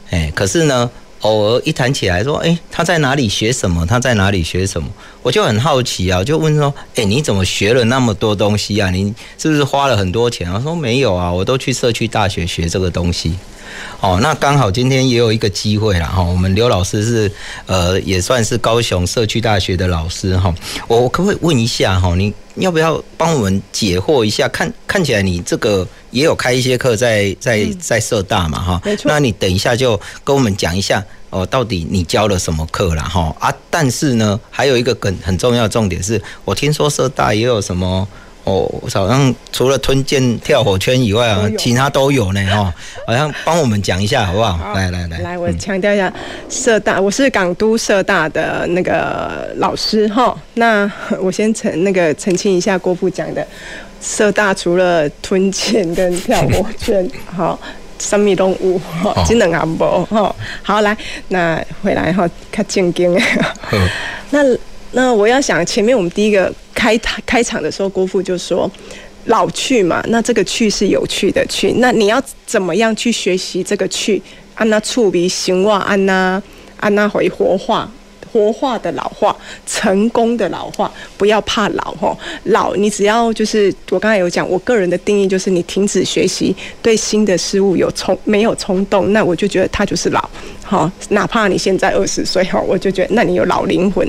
[0.10, 0.90] 哎，可是呢。
[1.24, 3.86] 偶尔一谈起来说，哎，他在哪里学什么？
[3.86, 4.90] 他在哪里学什么？
[5.22, 8.90] 我就很好奇啊，就问说，哎，你怎么学了那么多东西啊？
[8.90, 10.56] 你是不是花了很多钱啊？
[10.58, 13.34] 我说没有啊，我都去社区大学学这个东西。
[14.00, 16.22] 哦，那刚好今天也有一个机会了哈。
[16.22, 17.32] 我们刘老师是
[17.66, 20.54] 呃，也算是高雄社区大学的老师哈。
[20.88, 22.14] 我可不可以问一下哈？
[22.16, 24.48] 你要不要帮我们解惑一下？
[24.50, 28.82] 看看起来你这个也有开一些课在在在社大嘛哈？
[28.84, 29.10] 没错。
[29.10, 33.36] 那你等一下就跟我们讲一下哦，到底你教了什么课了哈？
[33.40, 38.08] 啊，但是呢，还有一个很很重要的重点是，我听说社大也有什么。
[38.46, 42.74] 哦，好像除了吞剑跳火圈以外啊，其他都有呢哦。
[43.08, 44.54] 好像帮我们讲一下好不好？
[44.58, 46.12] 好，来来来，来我强调一下，
[46.50, 50.38] 社大我是港都社大的那个老师哈。
[50.56, 50.90] 那
[51.22, 53.46] 我先澄那个澄清一下郭副讲的，
[54.02, 57.58] 社大除了吞剑跟跳火圈， 好，
[58.00, 58.80] 什么都有，
[59.26, 60.36] 技能阿无哈。
[60.62, 60.96] 好，来，
[61.30, 63.22] 那回来哈，较正经的。
[64.32, 64.40] 那
[64.94, 66.52] 那我要想前面我们第一个。
[66.76, 68.70] 开开场的时候，郭父就说
[69.28, 71.72] ：“老去嘛，那这个去是有趣的去。
[71.78, 74.22] 那你要怎么样去学习这个去？
[74.56, 76.44] 按那触鼻行话，按那
[76.82, 77.90] 按那回活化。”
[78.34, 79.36] 活化的老化，
[79.68, 82.18] 成功的老化，不要怕老哈。
[82.46, 90.28] 老，你只要就是我刚才有讲，我个人的定义就是你停止学习，对新的事物有冲没有冲动，那我就觉得他就是老。
[90.64, 94.08] 好，哪怕你现在二十岁哈，我就觉得那你有老灵魂。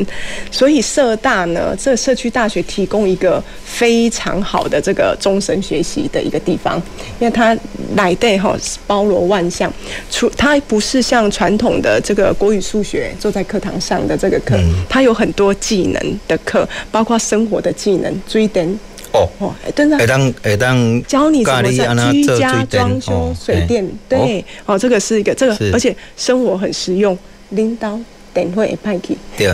[0.50, 6.80] 所以社大呢，这社区大学提供一个非常好的这个终身学习的一个地方，
[7.20, 7.54] 因为它
[7.96, 8.56] 来对哈
[8.86, 9.70] 包罗万象，
[10.10, 14.13] 除它不是像传统的这个国语、数学坐在课堂上的。
[14.16, 18.66] 这个课，它有很多技能的课，包括生活的技能，水电
[19.12, 19.28] 哦。
[19.38, 27.16] 哦，真的，当当教你怎么在居家装修、水电，对，哦，这个是一个这个，而且生活很实用，
[27.50, 27.98] 拎刀
[28.32, 29.52] 等会也派去，对，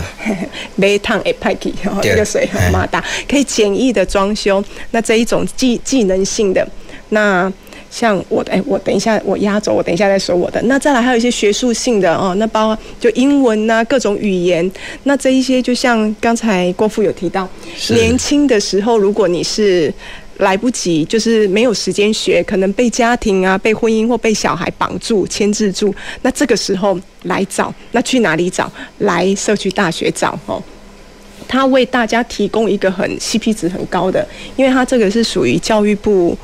[0.75, 6.67] 煤炭也派去，然后这个水很马达，可以简易的装修，那这一种技技能性的，
[7.09, 7.51] 那
[7.91, 10.61] 像我的，哎，我等一下我压轴，我等一下再说我的。
[10.61, 14.71] 那再来还有一些学术性的哦，那包括就英文呐、啊，各种语言。
[15.03, 17.47] 那这一些就像刚才郭富有提到，
[17.89, 19.93] 年轻的时候如果你是
[20.37, 28.71] 来不及，就是没有时间学，可能被家庭啊、被婚姻或被小孩绑住、牵制住，那这个时候来找，那去哪里找？
[28.99, 30.63] 来社区大学找哦。
[31.45, 34.25] 他为大家提供一个很 CP 值很高的，
[34.55, 36.37] 因为他这个是属于教育部。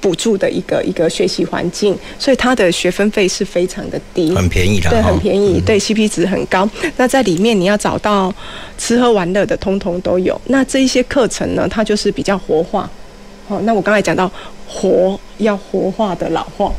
[0.00, 6.68] 补助的一个一个学习环境，所以它的学分费是非常的低，很便宜的，对，很便宜，对，CP 值很高。
[6.96, 8.32] 那在里面你要找到
[8.78, 10.40] 吃喝玩乐的，通通都有。
[10.46, 12.88] 那这一些课程呢，它就是比较活化。
[13.48, 14.30] 哦，那我刚才讲到
[14.66, 16.72] 活要活化的老化，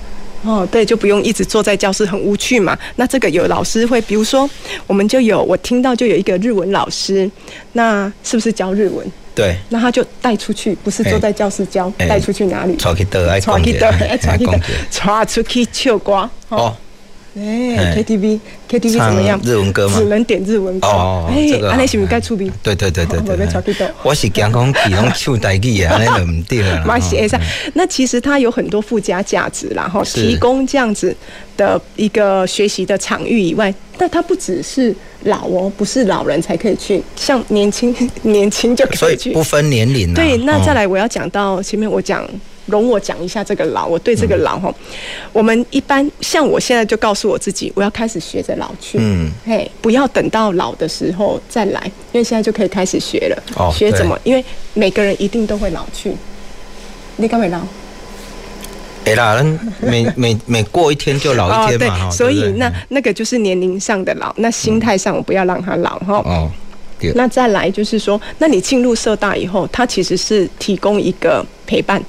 [0.44, 2.78] 哦，对，就不用一直坐在教室很无趣嘛。
[2.98, 4.50] 那这个有老师会，比如说
[4.86, 7.30] 我们就有我听到就有一个日文老师，
[7.74, 9.06] 那是不是教日文？
[9.38, 12.76] 对，那他就带出去，不是坐在教室教，带、欸、出去哪里？
[12.76, 13.78] 出去倒，出去去
[15.26, 16.28] 出去唱歌。
[16.50, 16.76] 哦，
[17.38, 19.40] 哎，KTV，KTV 怎么样？
[19.44, 20.00] 日文歌吗？
[20.00, 20.88] 只能点日文歌。
[20.88, 22.52] 哦，哎，安尼是不是该出名？
[22.64, 23.88] 对对对对对。
[24.04, 26.84] 我是讲讲其中唱台语的，安尼就唔对了。
[26.86, 27.40] 马写上，
[27.76, 31.16] 那其实它有很多附加价值啦，哈，提供这样子
[31.56, 34.96] 的一个学习的场域以外，但它不只是。
[35.24, 40.16] 老哦，不是老人才可以去，像年轻 年轻就可以去，所以不分年龄、啊。
[40.16, 42.26] 对，那再来我要讲到前面，我讲
[42.68, 44.76] 容我讲一下这个老，我对这个老哈、嗯，
[45.34, 54.18] 我们一般像我现在就告诉我自己，我要开始学着老去，嗯，嘿，不要等到老的时候再来，因为现在就可以开始学了，哦、学怎么？
[54.24, 56.14] 因为每个人一定都会老去，
[57.16, 57.60] 你敢会老？
[59.06, 59.42] 哎啦，
[59.80, 66.16] 每 每每过一天就老一天嘛，哦、对，所以那那个就是年龄上的老，那心态上我不要让他老哈。
[66.26, 66.52] 哦，
[67.16, 72.04] 那再来就是说，那你进入社大以后，它其实是提供一个陪伴，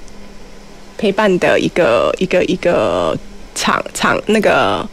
[0.98, 3.16] 陪伴的一个一个一个
[3.54, 4.86] 场场那个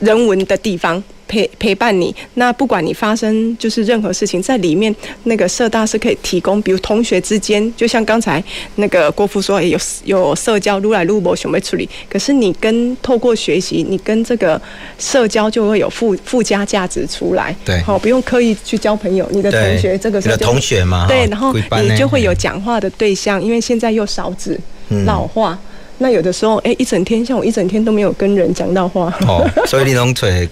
[0.00, 1.00] 人文的地方。
[1.30, 4.92] 陪陪伴你，那不管你发生就是任何事情，在里面
[5.22, 8.42] 那个社大是可以提供，比如同学之间，就像刚才
[8.74, 11.88] 那个郭富说，有有社交，撸来撸去想要处理。
[12.08, 14.60] 可是你跟透过学习，你跟这个
[14.98, 17.54] 社交就会有附附加价值出来。
[17.64, 21.06] 对，好，不用刻意去交朋友，你的同学这个是同学嘛？
[21.06, 24.58] 对，然后你就会有讲话的对象，因为现在又少子
[25.06, 25.58] 老化，嗯、
[25.98, 29.12] 那有的时候，哎，一整天像我一整天都没有跟人讲到话。
[29.26, 30.48] 哦， 所以你拢吹。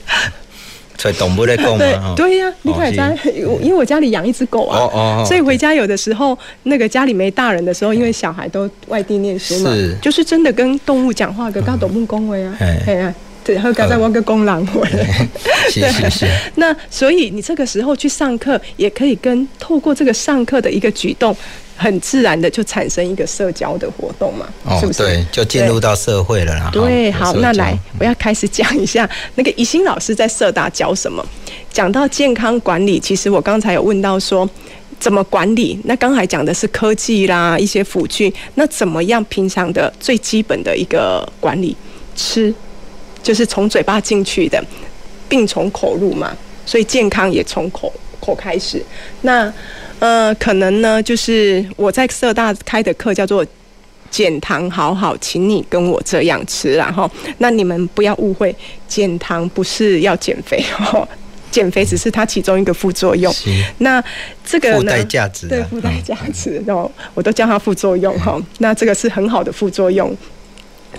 [1.00, 2.12] 所以动物在讲嘛？
[2.16, 3.14] 对呀、啊，你看家，
[3.62, 13.14] 因为我家里养一只狗啊，哦哦、所以回家有的时候，那个家里没大人的时候，因为小孩都外地念书嘛，是就是真的跟动物讲话，跟刚动物恭维啊，哎呀，
[13.44, 15.28] 对，然后刚才我个公狼回来，
[15.70, 16.26] 是是是。
[16.56, 21.36] 那所以你这个时候去上课，也可以跟透过这个上课的一个举动。
[21.80, 24.48] 很自然的就产生一个社交的活动嘛，
[24.80, 24.98] 是不是？
[24.98, 26.68] 对，就进入到社会了啦。
[26.72, 31.24] 对，好，那来，我要开始讲一下那个怡欣老师在社大教什么。
[31.70, 34.48] 讲到健康管理，其实我刚才有问到说
[34.98, 35.78] 怎么管理。
[35.84, 38.34] 那刚才讲的是科技啦，一些辅具。
[38.56, 41.76] 那怎么样平常的最基本的一个管理？
[42.16, 42.52] 吃，
[43.22, 44.60] 就是从嘴巴进去的，
[45.28, 48.84] 病从口入嘛，所以健康也从口口开始。
[49.20, 49.52] 那
[50.00, 53.44] 呃，可能呢，就是我在社大开的课叫做
[54.10, 58.54] “减糖好好，请你跟我这样吃”，然后那你们不要误会，
[58.86, 61.06] 减糖不是要减肥 哦，
[61.50, 63.34] 减肥只是它其中一个副作用。
[63.78, 64.02] 那
[64.44, 64.78] 这个呢？
[64.78, 68.40] 附带价值，对，附带价值，然后我都叫它副作用哈。
[68.58, 70.16] 那这个是很好的副作用。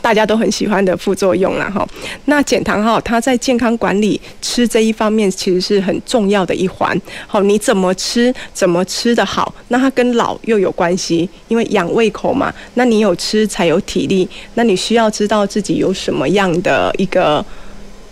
[0.02, 1.88] 大家都很喜欢的副作用啦哈，
[2.26, 7.00] 那减糖哈，它在健康管理吃这一方面其实是很重要的一环。
[7.28, 12.54] 好，你怎么吃，怎么吃的好，那它跟老又有关系，因为养胃口嘛。
[12.76, 17.38] 那你有吃才有体力，那你需要知道自己有什么样的一个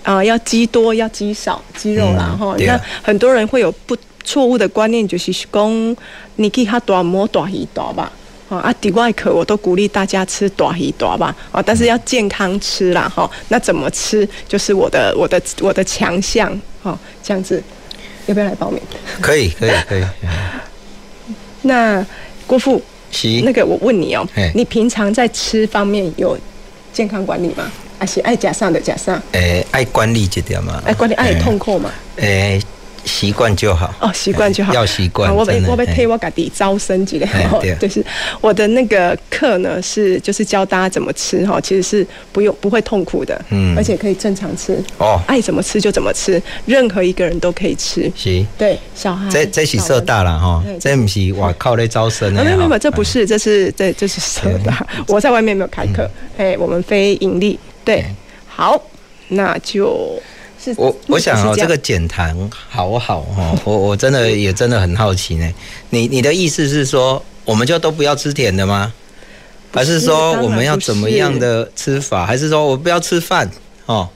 [0.03, 2.65] 啊、呃，要肌多要肌少肌肉啦哈、嗯。
[2.65, 5.95] 那很多人会有不错误的观念，就是讲
[6.36, 8.11] 你可以哈多摸多一多吧。
[8.50, 16.50] 啊，底外壳我都鼓励大家吃大鱼大吧，啊，但是要健康吃啦，哈，那怎么吃就是我的我的我的强项，
[16.82, 17.62] 哈，这样子，
[18.28, 18.82] 要不要来报名？
[19.22, 20.04] 可以，可以，可以。
[21.64, 22.06] 那
[22.45, 22.82] 郭富，
[23.43, 26.38] 那个我问你哦、喔，你平常在吃方面有
[26.93, 27.70] 健康管理吗？
[28.00, 29.22] 还是爱加上的加上？
[29.34, 30.82] 诶，爱管理这点嘛？
[30.86, 31.91] 爱管理爱痛苦嘛？
[32.18, 32.62] 诶。
[33.08, 33.91] 习惯就好。
[34.01, 35.34] 哦，习惯就好，要习惯。
[35.34, 37.26] 我被我被推我家己招生几个，
[37.80, 38.05] 就是
[38.41, 44.78] 我的那个课呢，是就是教大家怎么吃哈，其实是不用不会痛苦的，嗯，而且可以正常吃。
[44.97, 48.12] 哦，爱怎么吃就怎么吃，任何一个人都可以吃。
[48.16, 58.05] 是，对，小孩这这是社大了哈，这不是我靠在招生的，没有没有，这不是，这是这这是社大，我在外面没有开课，哎，我们非盈利，对，
[58.47, 58.82] 好，
[59.30, 60.22] 那就。
[60.76, 65.49] 我我想哦，这个减糖好好哦， 我我真的也真的很好奇呢。
[65.91, 68.91] 你你的意思是说，我们就都不要吃甜的吗？
[69.72, 72.26] 还是说我们要怎么样的吃法？
[72.26, 73.49] 还是说我不要吃饭
[73.86, 74.09] 哦？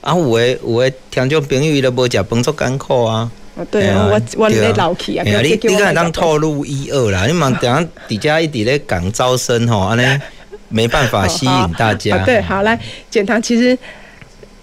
[0.00, 3.30] 啊，我的我的听众朋友都无食饭做艰苦啊。
[3.70, 5.24] 对啊，我我咧老气啊。
[5.24, 7.26] 你你敢当透露一二啦？
[7.26, 10.20] 你忙 等下底下一直咧讲招生吼，安尼
[10.68, 12.18] 没办法 吸引大家。
[12.24, 12.78] 对，好来
[13.10, 13.78] 减糖其实。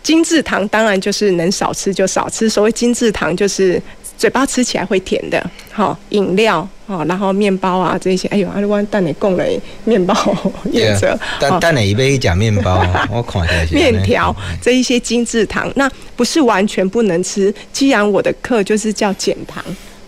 [0.03, 2.49] 精制糖当然就是能少吃就少吃。
[2.49, 3.81] 所谓精制糖，就是
[4.17, 5.41] 嘴巴吃起来会甜的。
[5.71, 8.27] 好，饮料，好，然后面包啊这些。
[8.27, 9.45] 哎呦，阿里湾蛋你供了
[9.85, 10.13] 面包
[10.71, 11.17] 原则。
[11.39, 13.75] 蛋蛋你一杯讲面包，我看一下。
[13.75, 17.53] 面条这一些精制糖，那不是完全不能吃。
[17.71, 19.63] 既然我的课就是叫减糖，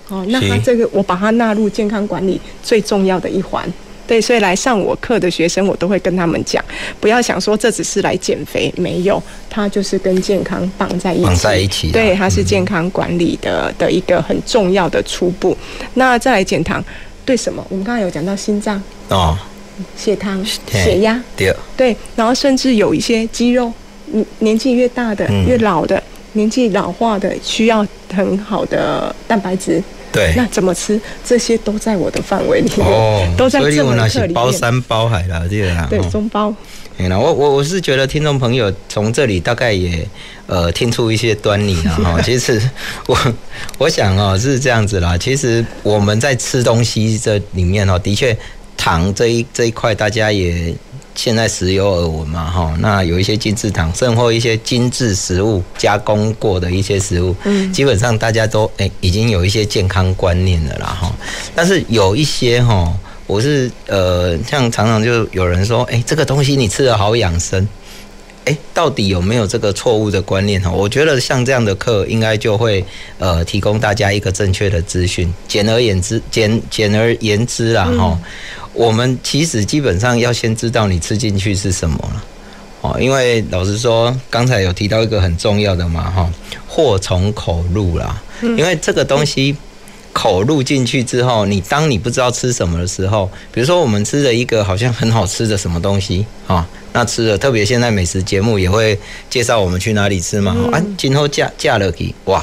[0.09, 3.67] 哦，那它这个我把它纳入健康管理最重要的一环。
[4.07, 6.63] 对，所以来上我课的学生，我都会跟他们讲，
[6.99, 11.23] 不要想说这只是来减肥，没有，它就是跟健康绑在一起。
[11.23, 11.91] 绑在一起。
[11.91, 15.57] 对，它是健康管理的的一个很重要的初步。
[15.95, 16.83] 那再来减糖，
[17.25, 17.65] 对什么？
[17.69, 19.37] 我们刚才有讲到心脏哦，
[19.97, 23.71] 血糖、血压，对，对，然后甚至有一些肌肉，
[24.39, 26.01] 年纪越大的、越老的、
[26.33, 29.83] 年纪老化的，需要很好的蛋白质。
[30.15, 30.99] 对，那怎么吃？
[31.23, 34.33] 这些都在我的范围里面，哦、 都在这门课里面。
[34.33, 35.85] 包山包海了，这个啦。
[35.89, 36.53] 对，中包。
[36.97, 40.07] 哎，那我我我是觉得听众朋友从这里大概也
[40.47, 42.21] 呃听出一些端倪了 哈。
[42.21, 42.61] 其实
[43.07, 43.17] 我
[43.77, 45.17] 我想哦是这样子啦。
[45.17, 48.35] 其实我们在吃东西这里面哦，的确
[48.77, 50.73] 糖这一这一块大家也。
[51.15, 61.11] 现在时有耳闻嘛，哈，那有一些精制糖，甚或一些精致食物加工过的一些食物，嗯，基本上大家都诶已经有一些健康观念了啦，哈。
[61.55, 62.93] 但是有一些哈，
[63.27, 67.67] 我是呃，像常常就有人说，诶，这个东西你吃了好养生，
[68.45, 70.71] 诶，到底有没有这个错误的观念哈？
[70.71, 72.83] 我觉得像这样的课，应该就会
[73.19, 75.33] 呃提供大家一个正确的资讯。
[75.47, 78.19] 简而言之，简简而言之啦，哈。
[78.73, 82.23] 我们其实基本上要先知道你吃进去是什么了，
[82.81, 86.29] 哦，因为老实说，刚才有提到一个很重要的嘛，哈，
[86.67, 88.21] 祸从口入啦。
[88.41, 89.55] 因为这个东西
[90.15, 98.97] 口入进去之后，你当你不知道吃什么的时候，比如说我们吃了一个好像很好吃的什么东西啊，那吃了，特别现在美食节目也会
[99.29, 102.41] 介绍我们去哪里吃嘛，啊，今后嫁嫁了给哇。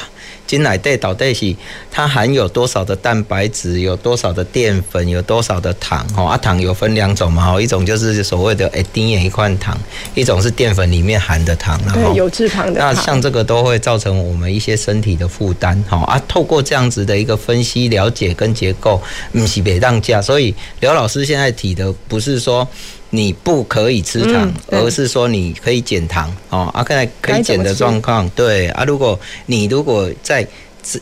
[0.52, 1.56] 金奶带倒带起，
[1.90, 6.06] 它含有多少的蛋白质，有多少的淀粉，有多少的糖？
[6.14, 9.74] 哦，啊，糖有分两种嘛，一种就是所谓的诶丁盐一块糖，
[10.14, 12.78] 一种是淀粉里面含的糖，然后有制糖的。
[12.78, 19.00] 那像这个都会造成我们一些身体的负担，哈啊，透过这样子的一个分析、了解跟结构，
[19.32, 20.20] 嗯是别当家。
[20.20, 22.68] 所以刘老师现在提的不是说。
[23.14, 26.70] 你不可以吃糖，而是说你可以减糖哦。
[26.72, 28.84] 啊，看来可以减的状况，对啊。
[28.84, 30.46] 如果你如果在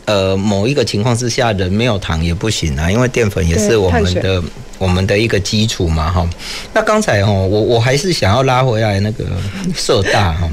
[0.03, 4.43] 呃某一个情况之下，人没有糖也不行啊，因为淀粉也是我们的
[4.77, 6.29] 我们的一个基础嘛，哈。
[6.73, 9.23] 那刚才哦，我我还是想要拉回来那个
[9.73, 10.49] 社大哈。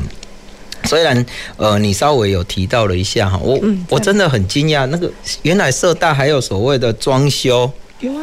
[0.84, 5.10] 虽然呃你稍微有提到了一下哈，我我真的很惊讶，那个
[5.42, 7.68] 原来社大还有所谓的装修。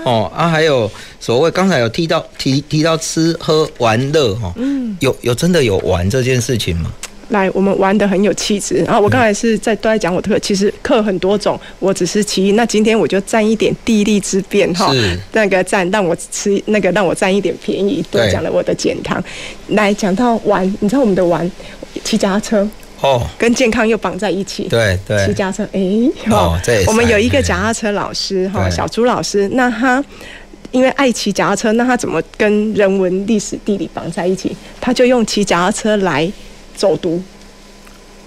[0.05, 6.91] 哦啊，还有所谓刚才有提到提提到吃喝玩乐哈，嗯，有有真的有玩这件事情吗？
[7.29, 8.75] 来，我们玩的很有气质。
[8.85, 12.51] 然后我刚才是在都在讲我的课，其实课很多种，我只是其一。
[12.51, 14.93] 那今天我就占一点地利之便哈，
[15.31, 19.21] 那个占让我吃那个让我占一点便宜，多讲了我的减糖。
[19.69, 21.51] 来讲到玩，你知道我们的玩
[22.03, 22.69] 骑脚踏车。
[23.05, 24.63] 哦，跟健康又绑在一起。
[24.67, 25.79] 对对，骑脚踏车，哎，
[26.31, 29.47] 哦，我们有一个脚踏车老师哈，小朱老师。
[29.49, 30.03] 那他
[30.71, 34.55] 因为爱骑脚踏车，那他怎么跟人文、历史、地理绑在一起？
[34.81, 36.31] 他就用骑脚踏车来
[36.75, 37.21] 走读。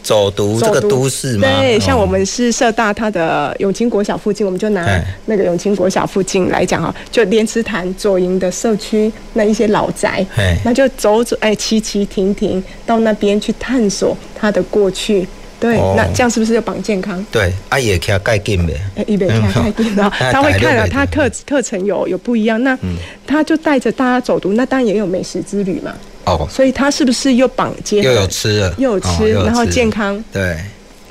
[0.02, 1.60] 走读这个都市吗？
[1.60, 10.24] 对，像我们是社大，它的永清国小附近，我们就拿那个永清国小附近来讲哈，就莲池潭左营的社区那一些老宅，
[10.64, 15.26] 那就走走，哎，骑骑停停到那边去探索它的过去。
[15.60, 17.22] 对，那这样是不是就绑健康？
[17.32, 20.08] 对，阿爷开盖金呗，哎，也别开盖金了。
[20.32, 22.78] 他会看了，他课课程有有不一样，那
[23.26, 25.92] 他就带着大家走读，那当然也有美食之旅嘛。
[26.34, 28.02] 哦，所以他是不是又绑接？
[28.02, 30.22] 又有吃了，又有吃，然后健康。
[30.32, 30.56] 对，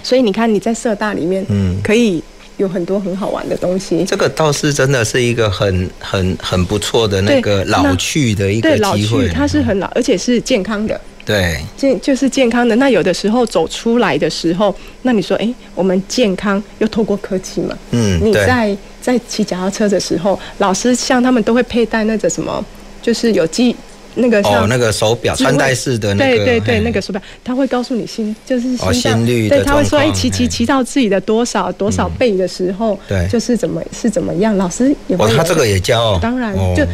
[0.04, 2.24] 所以你看你在社大里面，嗯，可以
[2.58, 4.04] 有很多很好玩的东西。
[4.06, 8.80] 这个倒是真的是一个很很很不错的那个老去的一个机会。
[8.80, 11.00] 对，老去它是很老，而且是健康的。
[11.26, 12.74] 对，健就是健康的。
[12.78, 17.78] 那有的时候走出来的时候，那你说，哎，我们健康又透过科技嘛？
[17.92, 22.64] 嗯，你在在骑脚踏车的时候，老师像他们都会佩戴那个什么，
[23.02, 23.76] 就是有记
[24.18, 36.86] 那个像哦，那个手表穿戴式的那个，对对对，那个手表，他会告诉你心就是心率对，他会说，哎，骑骑骑到自己的多少多少倍的时候，对，就是怎么是怎么样，老师也会哦，他这个也教哦，当然就。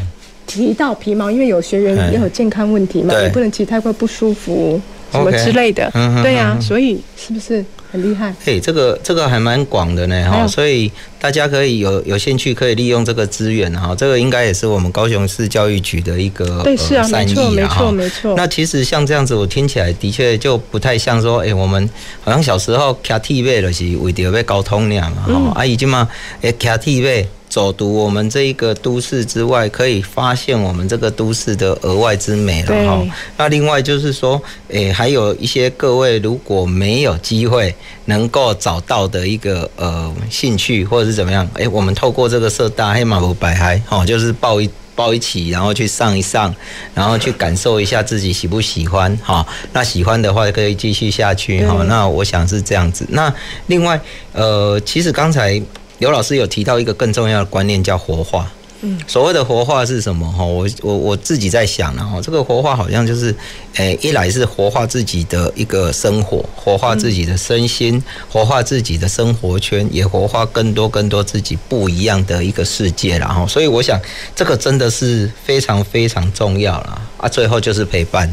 [0.45, 5.89] 提到皮毛，因为有学员也有健康问题嘛，也不能骑太快不舒服什么之类的，
[6.21, 7.63] 对呀，所以是不是
[7.94, 8.34] 很厉害？
[8.44, 10.91] 嘿，这个这个还蛮广的呢哈，所以
[11.22, 18.34] 大家可以有有兴趣可以利用这个资源哈，这个应该也是我们高雄市教育局的一个对是啊，没错没错没错。
[18.36, 21.88] 那其实像这样子，我听起来的确就不太像说，哎，我们
[22.24, 26.10] 好像小时候骑铁马就是为着要交通那样嘛哈，阿姨今嘛
[26.41, 27.30] 哎骑铁马。
[27.54, 33.06] 走读我们这一个都市之外，可以发现我们这个都市的额外之美了哈。
[33.38, 37.76] 那另外就是说，诶，还有一些各位如果没有机会
[38.06, 46.51] 能够找到的一个呃兴趣或者是怎么样，诶，我们透过这个社大黑马湖百嗨，哈，就是抱一抱一起，然后去上一上，
[46.95, 49.45] 然后去感受一下自己喜不喜欢哈。
[49.74, 51.84] 那喜欢的话可以继续下去哈。
[51.88, 53.06] 那我想是这样子。
[53.10, 53.32] 那
[53.68, 54.01] 另外，
[54.32, 55.62] 呃，其实刚才。
[56.00, 58.52] 刘老师有提到一个更重要的观念，叫活化。
[58.86, 60.30] 嗯，所谓的活化是什么？
[60.30, 63.34] 哈，我我我自己在想，然后这个活化好像就是，
[63.76, 73.98] 诶，一来是活化自己的一个生活，活化自己的身心，活化自己的生活圈，也活化更多更多自己不一样的一个世界，然后，所以我想
[74.36, 77.30] 这个真的是非常非常重要了啊！
[77.30, 78.30] 最后就是陪伴。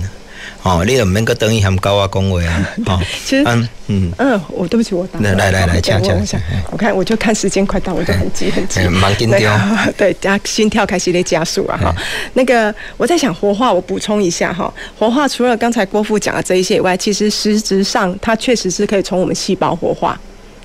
[0.62, 2.70] 哦，你有免个等于含高啊，恭维啊！
[2.86, 6.40] 哦，其实，嗯嗯嗯，我对不起，我打来来来来，讲讲讲，
[6.70, 9.38] 我看我就看时间快到，我就很急很急， 蛮紧张。
[9.96, 11.78] 对，加心跳开始在加速啊！
[11.82, 11.94] 哈，
[12.34, 20.18] 那个我在想活化，我补充一下哈，活化除了刚才郭富讲的这一些以外，其实实质上它确实是可以从我们细胞活化。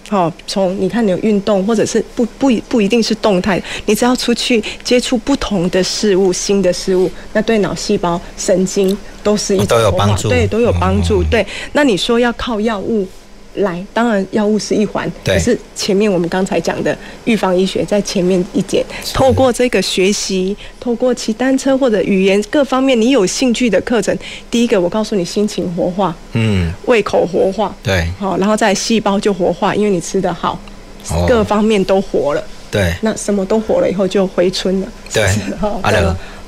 [0.08, 11.24] 好，从你看你有运动，或者是不不不一定是动态，你只要出去接触不同的事物、新的事物，那对脑细胞、神经都是一种都有帮助，对，都有帮助。
[11.24, 13.08] 对，那你说要靠药物？
[13.56, 24.18] 来，当然药物是一环，可是前面我们刚才讲的预防医学在前面一点，透过这个学习，透过骑单车或者语言各方面你有兴趣的课程，
[24.52, 30.60] 第一个我告诉你心情活化，嗯，胃口活化，对，好，然后再细胞就活化，因为你吃得好，
[31.28, 35.24] 各方面都活了，对，那什么都活了以后就回春了，对，
[35.60, 35.80] 好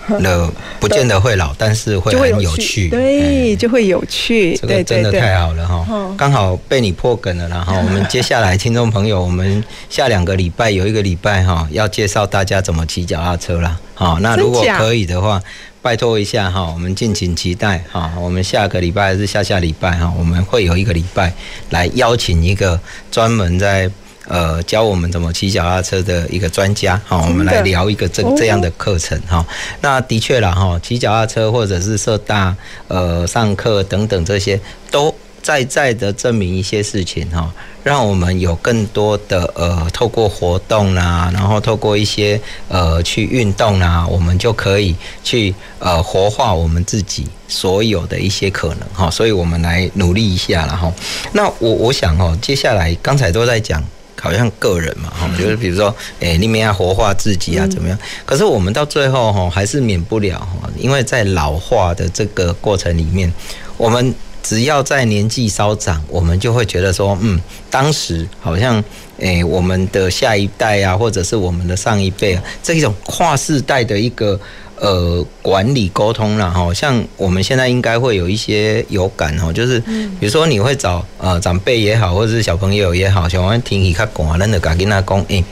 [0.10, 0.20] 了。
[0.22, 2.90] 那不见得会老，但是会很有趣。
[2.90, 4.56] 对，就会有趣。
[4.58, 5.86] 这个真的太好了哈！
[6.18, 13.78] 刚好被你破梗了，然后 我们接下来听众朋友，我们下两个礼拜有一个礼拜哈，要介绍大家怎么骑脚踏车啦。
[13.94, 15.42] 好，那如果可以的话，
[15.82, 18.14] 拜托一下哈，我们敬请期待哈。
[18.18, 21.34] 我们下个礼拜还是下下礼拜哈，我们会有一个礼拜
[21.70, 22.80] 来邀请一个
[23.12, 23.90] 专门在。
[24.28, 29.46] 呃，教我们怎么骑脚踏车的一个专家，好，我们来聊一个这这样的课程哈。
[29.82, 32.56] 那的确了哈，骑脚踏车或者是社大
[32.88, 34.60] 呃上课等等这些，
[34.92, 37.50] 都在在的证明一些事情哈，
[37.84, 49.10] 让我们有更多的呃透过活动啦，然后透过一些呃去运动啦，我们就可以去呃活化我们自己所有的一些可能哈。
[49.10, 50.92] 所以我们来努力一下了哈。
[51.32, 53.82] 那我我想哦，接下来刚才都在讲。
[54.20, 57.98] 好像个人嘛，哈，就是比如说，诶，你们要活化自己啊，怎么样？
[58.26, 63.32] 可是我们到最后哈，还是免不了哈，因为在老化的这个过程里面，
[63.78, 67.40] 我们只要在年纪稍长，我们就会觉得说，嗯，
[67.70, 68.84] 当时好像，
[69.20, 74.40] 诶，我们的下一代啊，或者是我们的上一辈啊，这一种跨世代的一个。
[74.80, 85.44] 呃，管理沟通了哈，像我们现在应该会有一些有感哈，就是比如说你会找呃长辈也好，或者是小朋友也好，像我天气较寒，咱就甲囡仔讲，诶，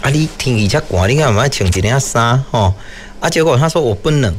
[0.00, 2.72] 啊你天气较寒，你干嘛穿一件衫吼？
[3.20, 4.34] 啊，结果他说我不冷。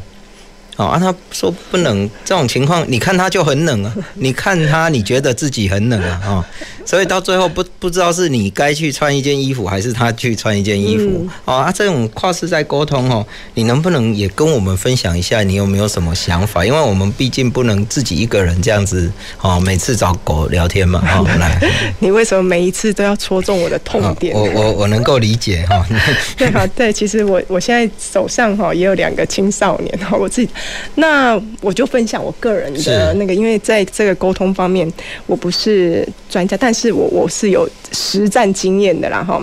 [0.77, 6.45] 哦啊，他说不冷这种情况，你看他就很冷啊，你看他，你觉得自己很冷啊，哦，
[6.91, 16.65] 所以到最后不不知道是你该去穿一件衣服，还是他去穿一件衣服，哦啊，这种跨世代沟通哦，你能不能也跟我们分享一下，你有没有什么想法？
[16.65, 21.57] 因为我们毕竟不能自己一个人这样子哦，每次找狗聊天嘛，哦， 来，
[21.99, 24.35] 你为什么每一次都要戳中我的痛点？
[24.35, 25.85] 我我我能够理解哈。
[26.35, 30.51] 对啊，对，其实我我现在手上哈也有两个青少年哈，我自己。
[30.95, 34.91] 那我就分享我个人的那个，因为在这个沟通方面，
[35.25, 39.41] 我不是专家，但是我我是有实战经验的啦哈。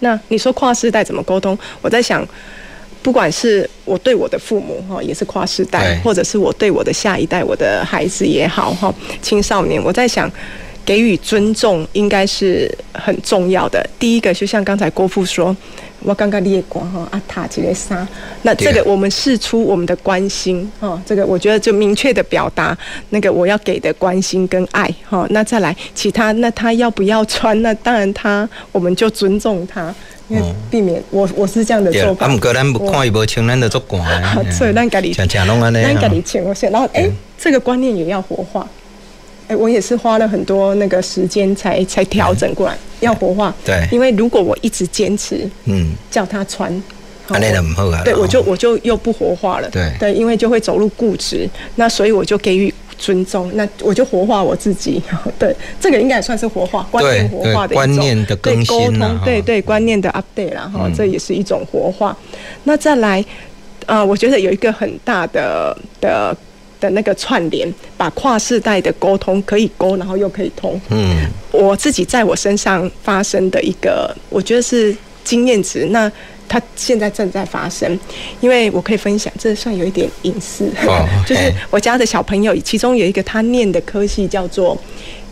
[0.00, 1.56] 那你说跨世代怎么沟通？
[1.80, 2.26] 我在想，
[3.00, 8.92] 不管是我对我的父母哈，也是跨世代，或者是我对我的下一代，我的孩子也好哈，
[9.22, 10.28] 青少年，我在想。
[10.84, 13.84] 给予尊重应该是很重要的。
[13.98, 15.56] 第一个，就像刚才郭富说，
[16.00, 18.06] 我刚刚列过哈，阿塔吉列莎，
[18.42, 22.76] 那这个我们示出我们的关心哈，这个我觉得就明确的表达
[23.10, 25.26] 那个我要给的关心跟爱哈。
[25.30, 27.60] 那再来其他，那他要不要穿？
[27.62, 29.94] 那当然他我们就尊重他，
[30.28, 32.26] 因为避免我我是这样的做法。
[32.26, 34.36] 啊，不过咱不看伊无穿，咱就做惯啊。
[34.50, 35.44] 所以咱家里，咱家
[36.08, 37.08] 里穿我先，然后哎，
[37.38, 38.68] 这个观念也要活化。
[39.48, 43.54] 哎，我也是花了很多那个时间才才调整过来，要活化。
[43.64, 46.82] 对，因为如果我一直坚持，嗯，叫他穿。
[48.04, 49.70] 对，我就我就又不活化了。
[49.70, 55.00] 对对，因为就会走入固执，那所以我就给予尊重，那我就活化我自己。
[55.38, 62.14] 对，这个应该也算是活化观念活化的一种观念的更新沟通，对对，观念的 update 啦，哈，这也是一种活化。
[62.64, 63.24] 那再来，
[63.86, 66.36] 呃，我觉得有一个很大的的。
[66.82, 70.78] 的那个串联，把跨世代的沟通可以沟，然后又可以通。
[70.90, 75.86] 嗯，我自己在我身上发生的一个，我觉得是经验值。
[75.90, 76.10] 那
[76.48, 77.96] 它现在正在发生，
[78.40, 80.64] 因为我可以分享，这算有一点隐私。
[80.86, 84.76] 哦、 就是我家的小朋友，其中有一个他念的科系叫做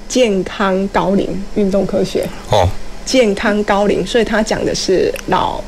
[0.08, 2.24] 健康高龄运动科学。
[2.50, 2.68] 哦，
[3.04, 5.60] 健康高龄，所以他讲的是老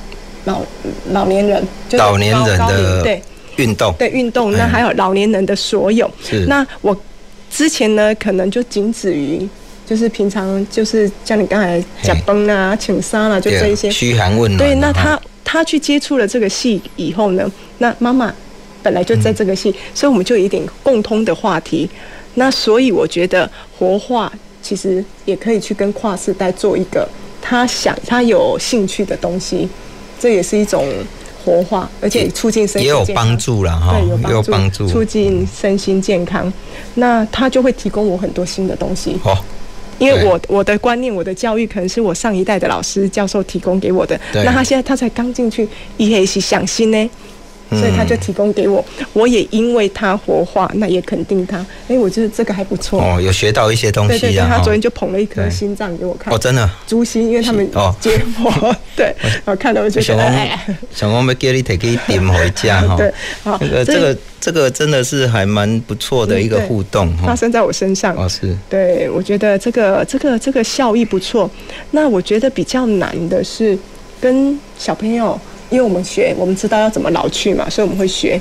[0.45, 0.63] 老
[1.11, 3.21] 老年人，就是、老年人的对。
[3.63, 6.11] 运动对运动，那还有老年人的所有。
[6.23, 6.97] 是那我
[7.51, 9.49] 之前呢，可能就仅止于
[9.87, 14.59] 就是平常就是像你刚才讲崩啊、请杀啦，就这一些嘘寒问暖。
[14.59, 18.35] 对，那他他去接触了这个戏以后呢，那妈妈
[18.83, 21.89] 本来就在这个戏，嗯、所以我们就有一点共通的话题。
[22.35, 23.49] 那所以我觉得
[23.79, 24.33] 活化
[24.63, 27.07] 其实也可以去跟跨世代做一个
[27.41, 29.69] 他想他有兴趣的东西，
[30.19, 30.87] 这也是一种。
[31.45, 36.53] 活化，而且促进身心健康，也有帮助了哈，对，有帮助，促进身心健康。
[36.95, 39.19] 那他就会提供我很多新的东西。
[39.25, 39.37] 哦，
[39.99, 44.19] 因为我我的观念，我的教育可能是我上一代的老师教授提供给我的。
[44.33, 47.11] 那他现在他才刚进去，一黑是想新呢。
[47.79, 51.59] 所以他就提供给我，我也因为他活化，那也肯定他。
[51.89, 53.01] 哎，我觉得这个还不错。
[53.01, 54.19] 哦，有学到一些东西。
[54.19, 56.33] 对对对，他昨天就捧了一颗心脏给我看。
[56.33, 56.69] 哦，真的。
[56.87, 57.69] 猪心，因为他们
[58.01, 59.15] 接活， 对，
[59.45, 60.59] 我看到我就觉得哎。
[60.95, 62.97] 小王要叫你提去点回家 哈。
[62.97, 63.13] 对，
[63.43, 67.29] 好，这个这个这个真的是还蛮不错的一个互动哈。
[67.29, 68.15] 发生在我身上。
[68.17, 68.57] 哦，是。
[68.69, 71.51] 对，我觉得这个这个这个效益不错。
[71.93, 73.79] 那我觉得比较难的是
[74.21, 75.41] 跟小朋友。
[75.73, 78.41] 因为我们学，我们知道要怎么老去嘛，所以我们会学。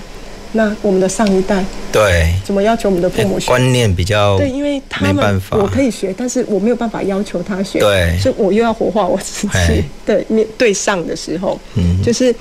[0.53, 1.63] 那我们的上一代，
[1.93, 3.47] 对，怎么要求我们的父母学？
[3.47, 7.79] 观念比较对，因为他们我可以学，但是我没有办法要求他学。
[7.79, 9.81] 对，所以我又要活化我自己。
[10.05, 12.35] 对，面对上的时候，嗯，就是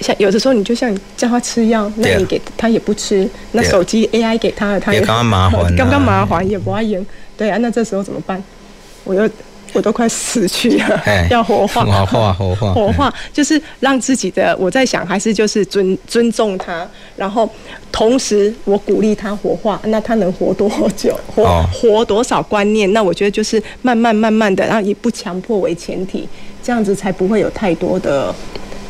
[0.00, 3.30] 像有的时候，你就像叫他吃药，那你给他也不吃。
[3.52, 7.06] 那手机 AI 给他了，他也刚刚麻烦， 刚刚麻烦也不爱用。
[7.36, 8.42] 对啊，那这时候怎么办？
[9.04, 9.30] 我又。
[9.72, 14.56] 我都快死去了， 要活化，活化， 活化，活化，就是让自己的。
[14.58, 17.48] 我在想，还是就是尊尊重他，然后
[17.92, 19.80] 同时我鼓励他活化。
[19.84, 21.18] 那他能活多久？
[21.34, 22.92] 活活多少观念？
[22.92, 26.28] 那我觉得就是慢慢慢慢的，然后以不强迫为前提，
[26.62, 28.34] 这样子才不会有太多的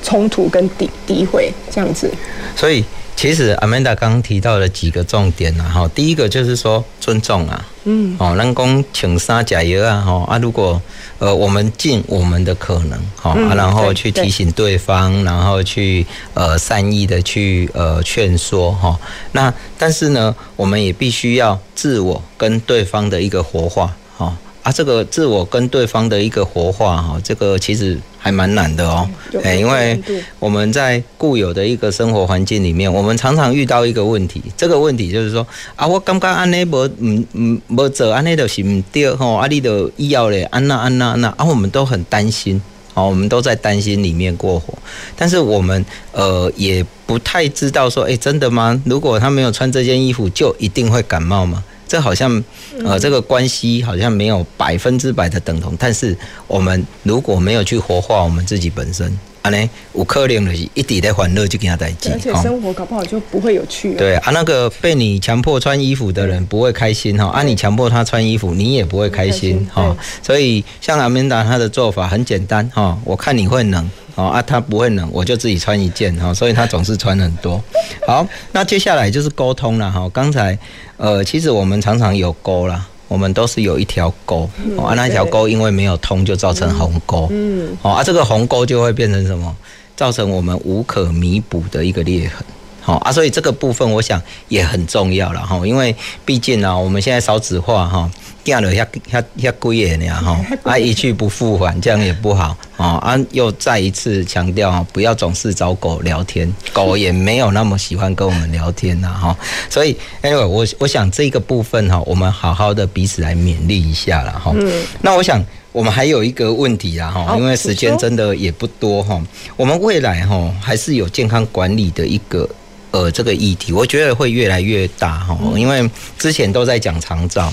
[0.02, 2.10] 冲突跟诋诋毁这样子。
[2.54, 2.84] 所以。
[3.18, 10.80] 其实阿曼达刚刚提到了几个重点呐，哈，第一个就是说尊重啊，嗯，哦，人工请杀假油啊，哈啊，如果
[11.18, 18.96] 呃我们尽我们的可能，哈啊，然后去提醒对方，然后去呃善意的去呃劝说，哈，
[19.32, 24.32] 那但是呢，我们也必须要自我跟对方的一个活化，哈
[24.68, 27.98] 啊，这个自我跟对方的一个活化，哈，这个其实。
[28.20, 29.08] 还蛮难的哦，
[29.44, 29.98] 哎，因为
[30.40, 35.46] 我们在固有的一个生活环境里面，我们常常遇到一个问题，这个问题就是说
[35.76, 42.60] 啊，我感觉安尼无唔唔无做安尼就是唔对吼，啊，你都医药嘞，安那安那安那，啊，我们都很担心，
[42.92, 44.76] 好，我们都在担心里面过火，
[45.14, 48.82] 但是我们呃也不太知道说，哎，真的吗？
[48.84, 51.62] 如果他没有穿这件衣服，就一定会感冒吗？
[51.88, 52.44] 这好像，
[52.84, 55.74] 呃，这个关系好像没有百分之百的等同。
[55.78, 56.16] 但是
[56.46, 63.94] 我们如果没有去活化我们自己本身，啊呢，有可能就是一直在欢乐就跟他在一起，而且生活搞不好就不会有趣。
[63.94, 69.96] 对啊，那个被你强迫穿衣服的人不会开心哈，啊，你强迫他穿衣服，你也不会开心哈。
[70.22, 73.90] 所以像阿明达他的做法很简单哈，我看你会冷。
[74.18, 77.62] 哦啊，他不会冷，我就自己穿一件哈，所以他总是穿很多。
[78.04, 80.10] 好，那接下来就是沟通了哈。
[80.12, 80.58] 刚才
[80.96, 87.28] 呃，其实我们常常有沟啦，我们都是有一条沟，哦啊，那条沟因为没有通，就造成鸿沟。
[87.30, 89.56] 嗯，哦啊，这个鸿沟就会变成什么？
[89.94, 92.44] 造成我们无可弥补的一个裂痕。
[92.88, 98.10] 好啊，所以这个部分我想也很重要了哈，因为毕竟呢，我们现在少子化哈。
[98.44, 102.96] 掉了，下下下贵耶呢哈， 啊一去不复返，这样也不好啊。
[103.02, 109.36] 啊，又再一次强调不要总是找狗聊天，狗也没有那么喜欢跟我们聊天呐哈。
[109.68, 114.50] 所以，anyway，我我想这个部分哈，我们好好的彼此来勉励一下了哈。
[114.56, 114.82] 嗯。
[115.02, 119.20] 那我想我们还有一个问题啊哈，因为时间真的也不多哈。
[119.58, 122.48] 我们未来哈还是有健康管理的一个
[122.90, 127.52] 呃这个议题，我觉得会越来越大哈，因为之前都在讲长照。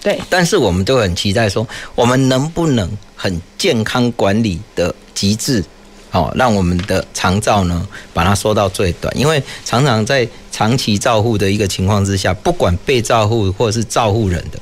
[0.00, 5.62] 对，但是我们都很期待说，我们能不能很健康管理的极致，
[6.12, 14.58] 哦，让我们的长照呢把它缩到最短，因为常常在长期照护的一个情况之下，不管被照护或是照护人的。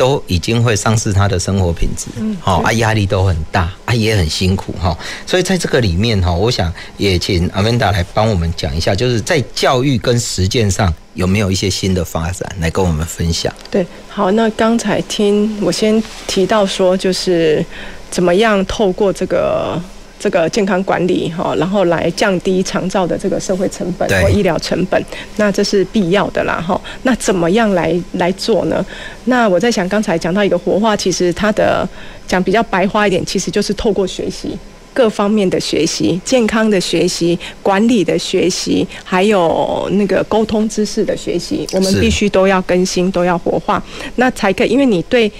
[0.00, 2.06] 都已经会丧失他的生活品质，
[2.40, 4.96] 好啊，压力都很大啊，也很辛苦哈。
[5.26, 13.52] 所以在这个里面哈，我想也请阿曼达来帮我们讲一下，就是在教育跟实践上有没有一些新的发展来跟我们分享。
[13.70, 17.62] 对，好，那刚才听我先提到说，就是
[18.10, 19.78] 怎么样透过这个。
[20.20, 25.02] 这个健康管理哈，然后来降低长照的这个社会成本或医疗成本，
[25.36, 26.78] 那这是必要的啦哈。
[27.04, 28.84] 那怎么样来来做呢？
[29.24, 31.88] 那我在想，刚才讲到一个活化，其实它的
[32.28, 34.50] 讲比较白话一点，其实就是透过学习
[34.92, 43.82] 各方面的学习，健康的学习、管理的学习，还有那个沟通知识的学习，我们必须都要更新，都要活化，
[44.16, 45.32] 那才可以，因为你对。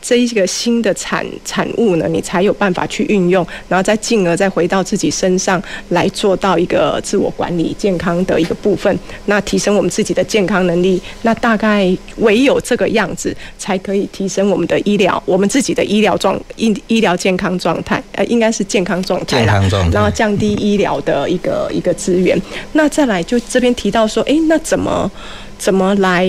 [0.00, 8.96] 这一个新的产产物呢，你才有办法去运用，然后再进而再回到自己身上来做到一个自我管理、健康的一个部分，
[9.26, 11.02] 那提升我们自己的健康能力。
[11.22, 22.40] 那大概唯有这个样子，才可以提升我们的医疗，我们自己的医疗状医医疗健康状态，呃，应该是健康状态，健康状态，然后降低医疗的一个一个资源。
[22.72, 25.10] 那再来就这边提到说，诶，那怎么
[25.58, 26.24] 怎么来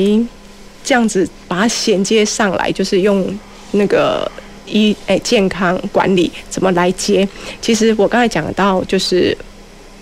[0.84, 3.26] 这样子把它衔接上来，就是用。
[3.72, 4.30] 那个
[4.66, 7.28] 医诶、欸、健康管理怎么来接？
[7.62, 9.36] 其实我刚才讲到，就是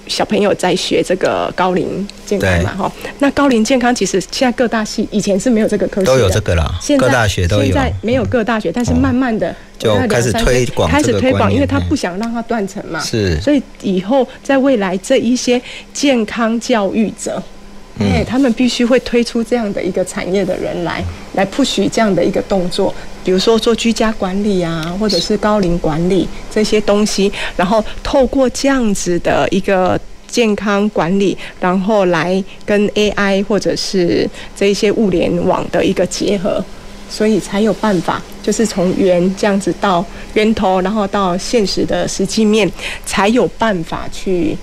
[0.07, 2.91] 小朋友在学这个高龄健康嘛，哈。
[3.19, 6.73] 那高龄健康其实现在各大系以前是没有这个科系的，都有这个啦。
[6.81, 12.99] 现在各大学都有，现在没有各大学，但是慢慢的就开始推广，开始推广，因为他不想让它断层嘛。
[12.99, 15.61] 是，所以以后在未来这一些
[15.93, 17.41] 健康教育者。
[17.99, 22.93] 哎，他们必须会推出这样的一个产业的人来，来 push 这样的一个动作，
[23.23, 36.63] 比如说做居家管理啊，或者是高龄管理这些东西，然后透过这样子的一个健康管理，然后来跟 AI 或者是这一些物联网的一个结合，
[37.09, 42.69] 所以才有办法，就是从源这样子到源头，然后到现实的实际面，
[43.05, 44.55] 才有办法去。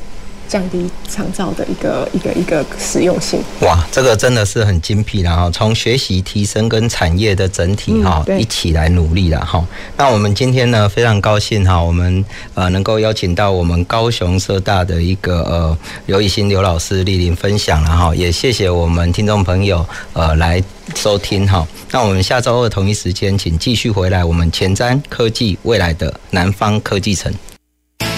[0.55, 3.43] 降低长照的一个一个一个实用性。
[3.63, 5.51] 哇，这个真的是很精辟了哈！
[5.51, 9.67] 从学习提升跟产业的整体哈、嗯、一起来努力了哈。
[9.97, 12.25] 那我们今天呢非常高兴哈，我们
[12.55, 15.77] 呃能够邀请到我们高雄社大的一个呃
[16.07, 20.63] 刘以欣刘老师莅临分享了哈，也谢谢我们听众朋友呃来
[20.95, 21.67] 收听哈。
[21.91, 27.35] 那我们下周二同一时间，请继续回来我们前瞻科技未来的南方科技城。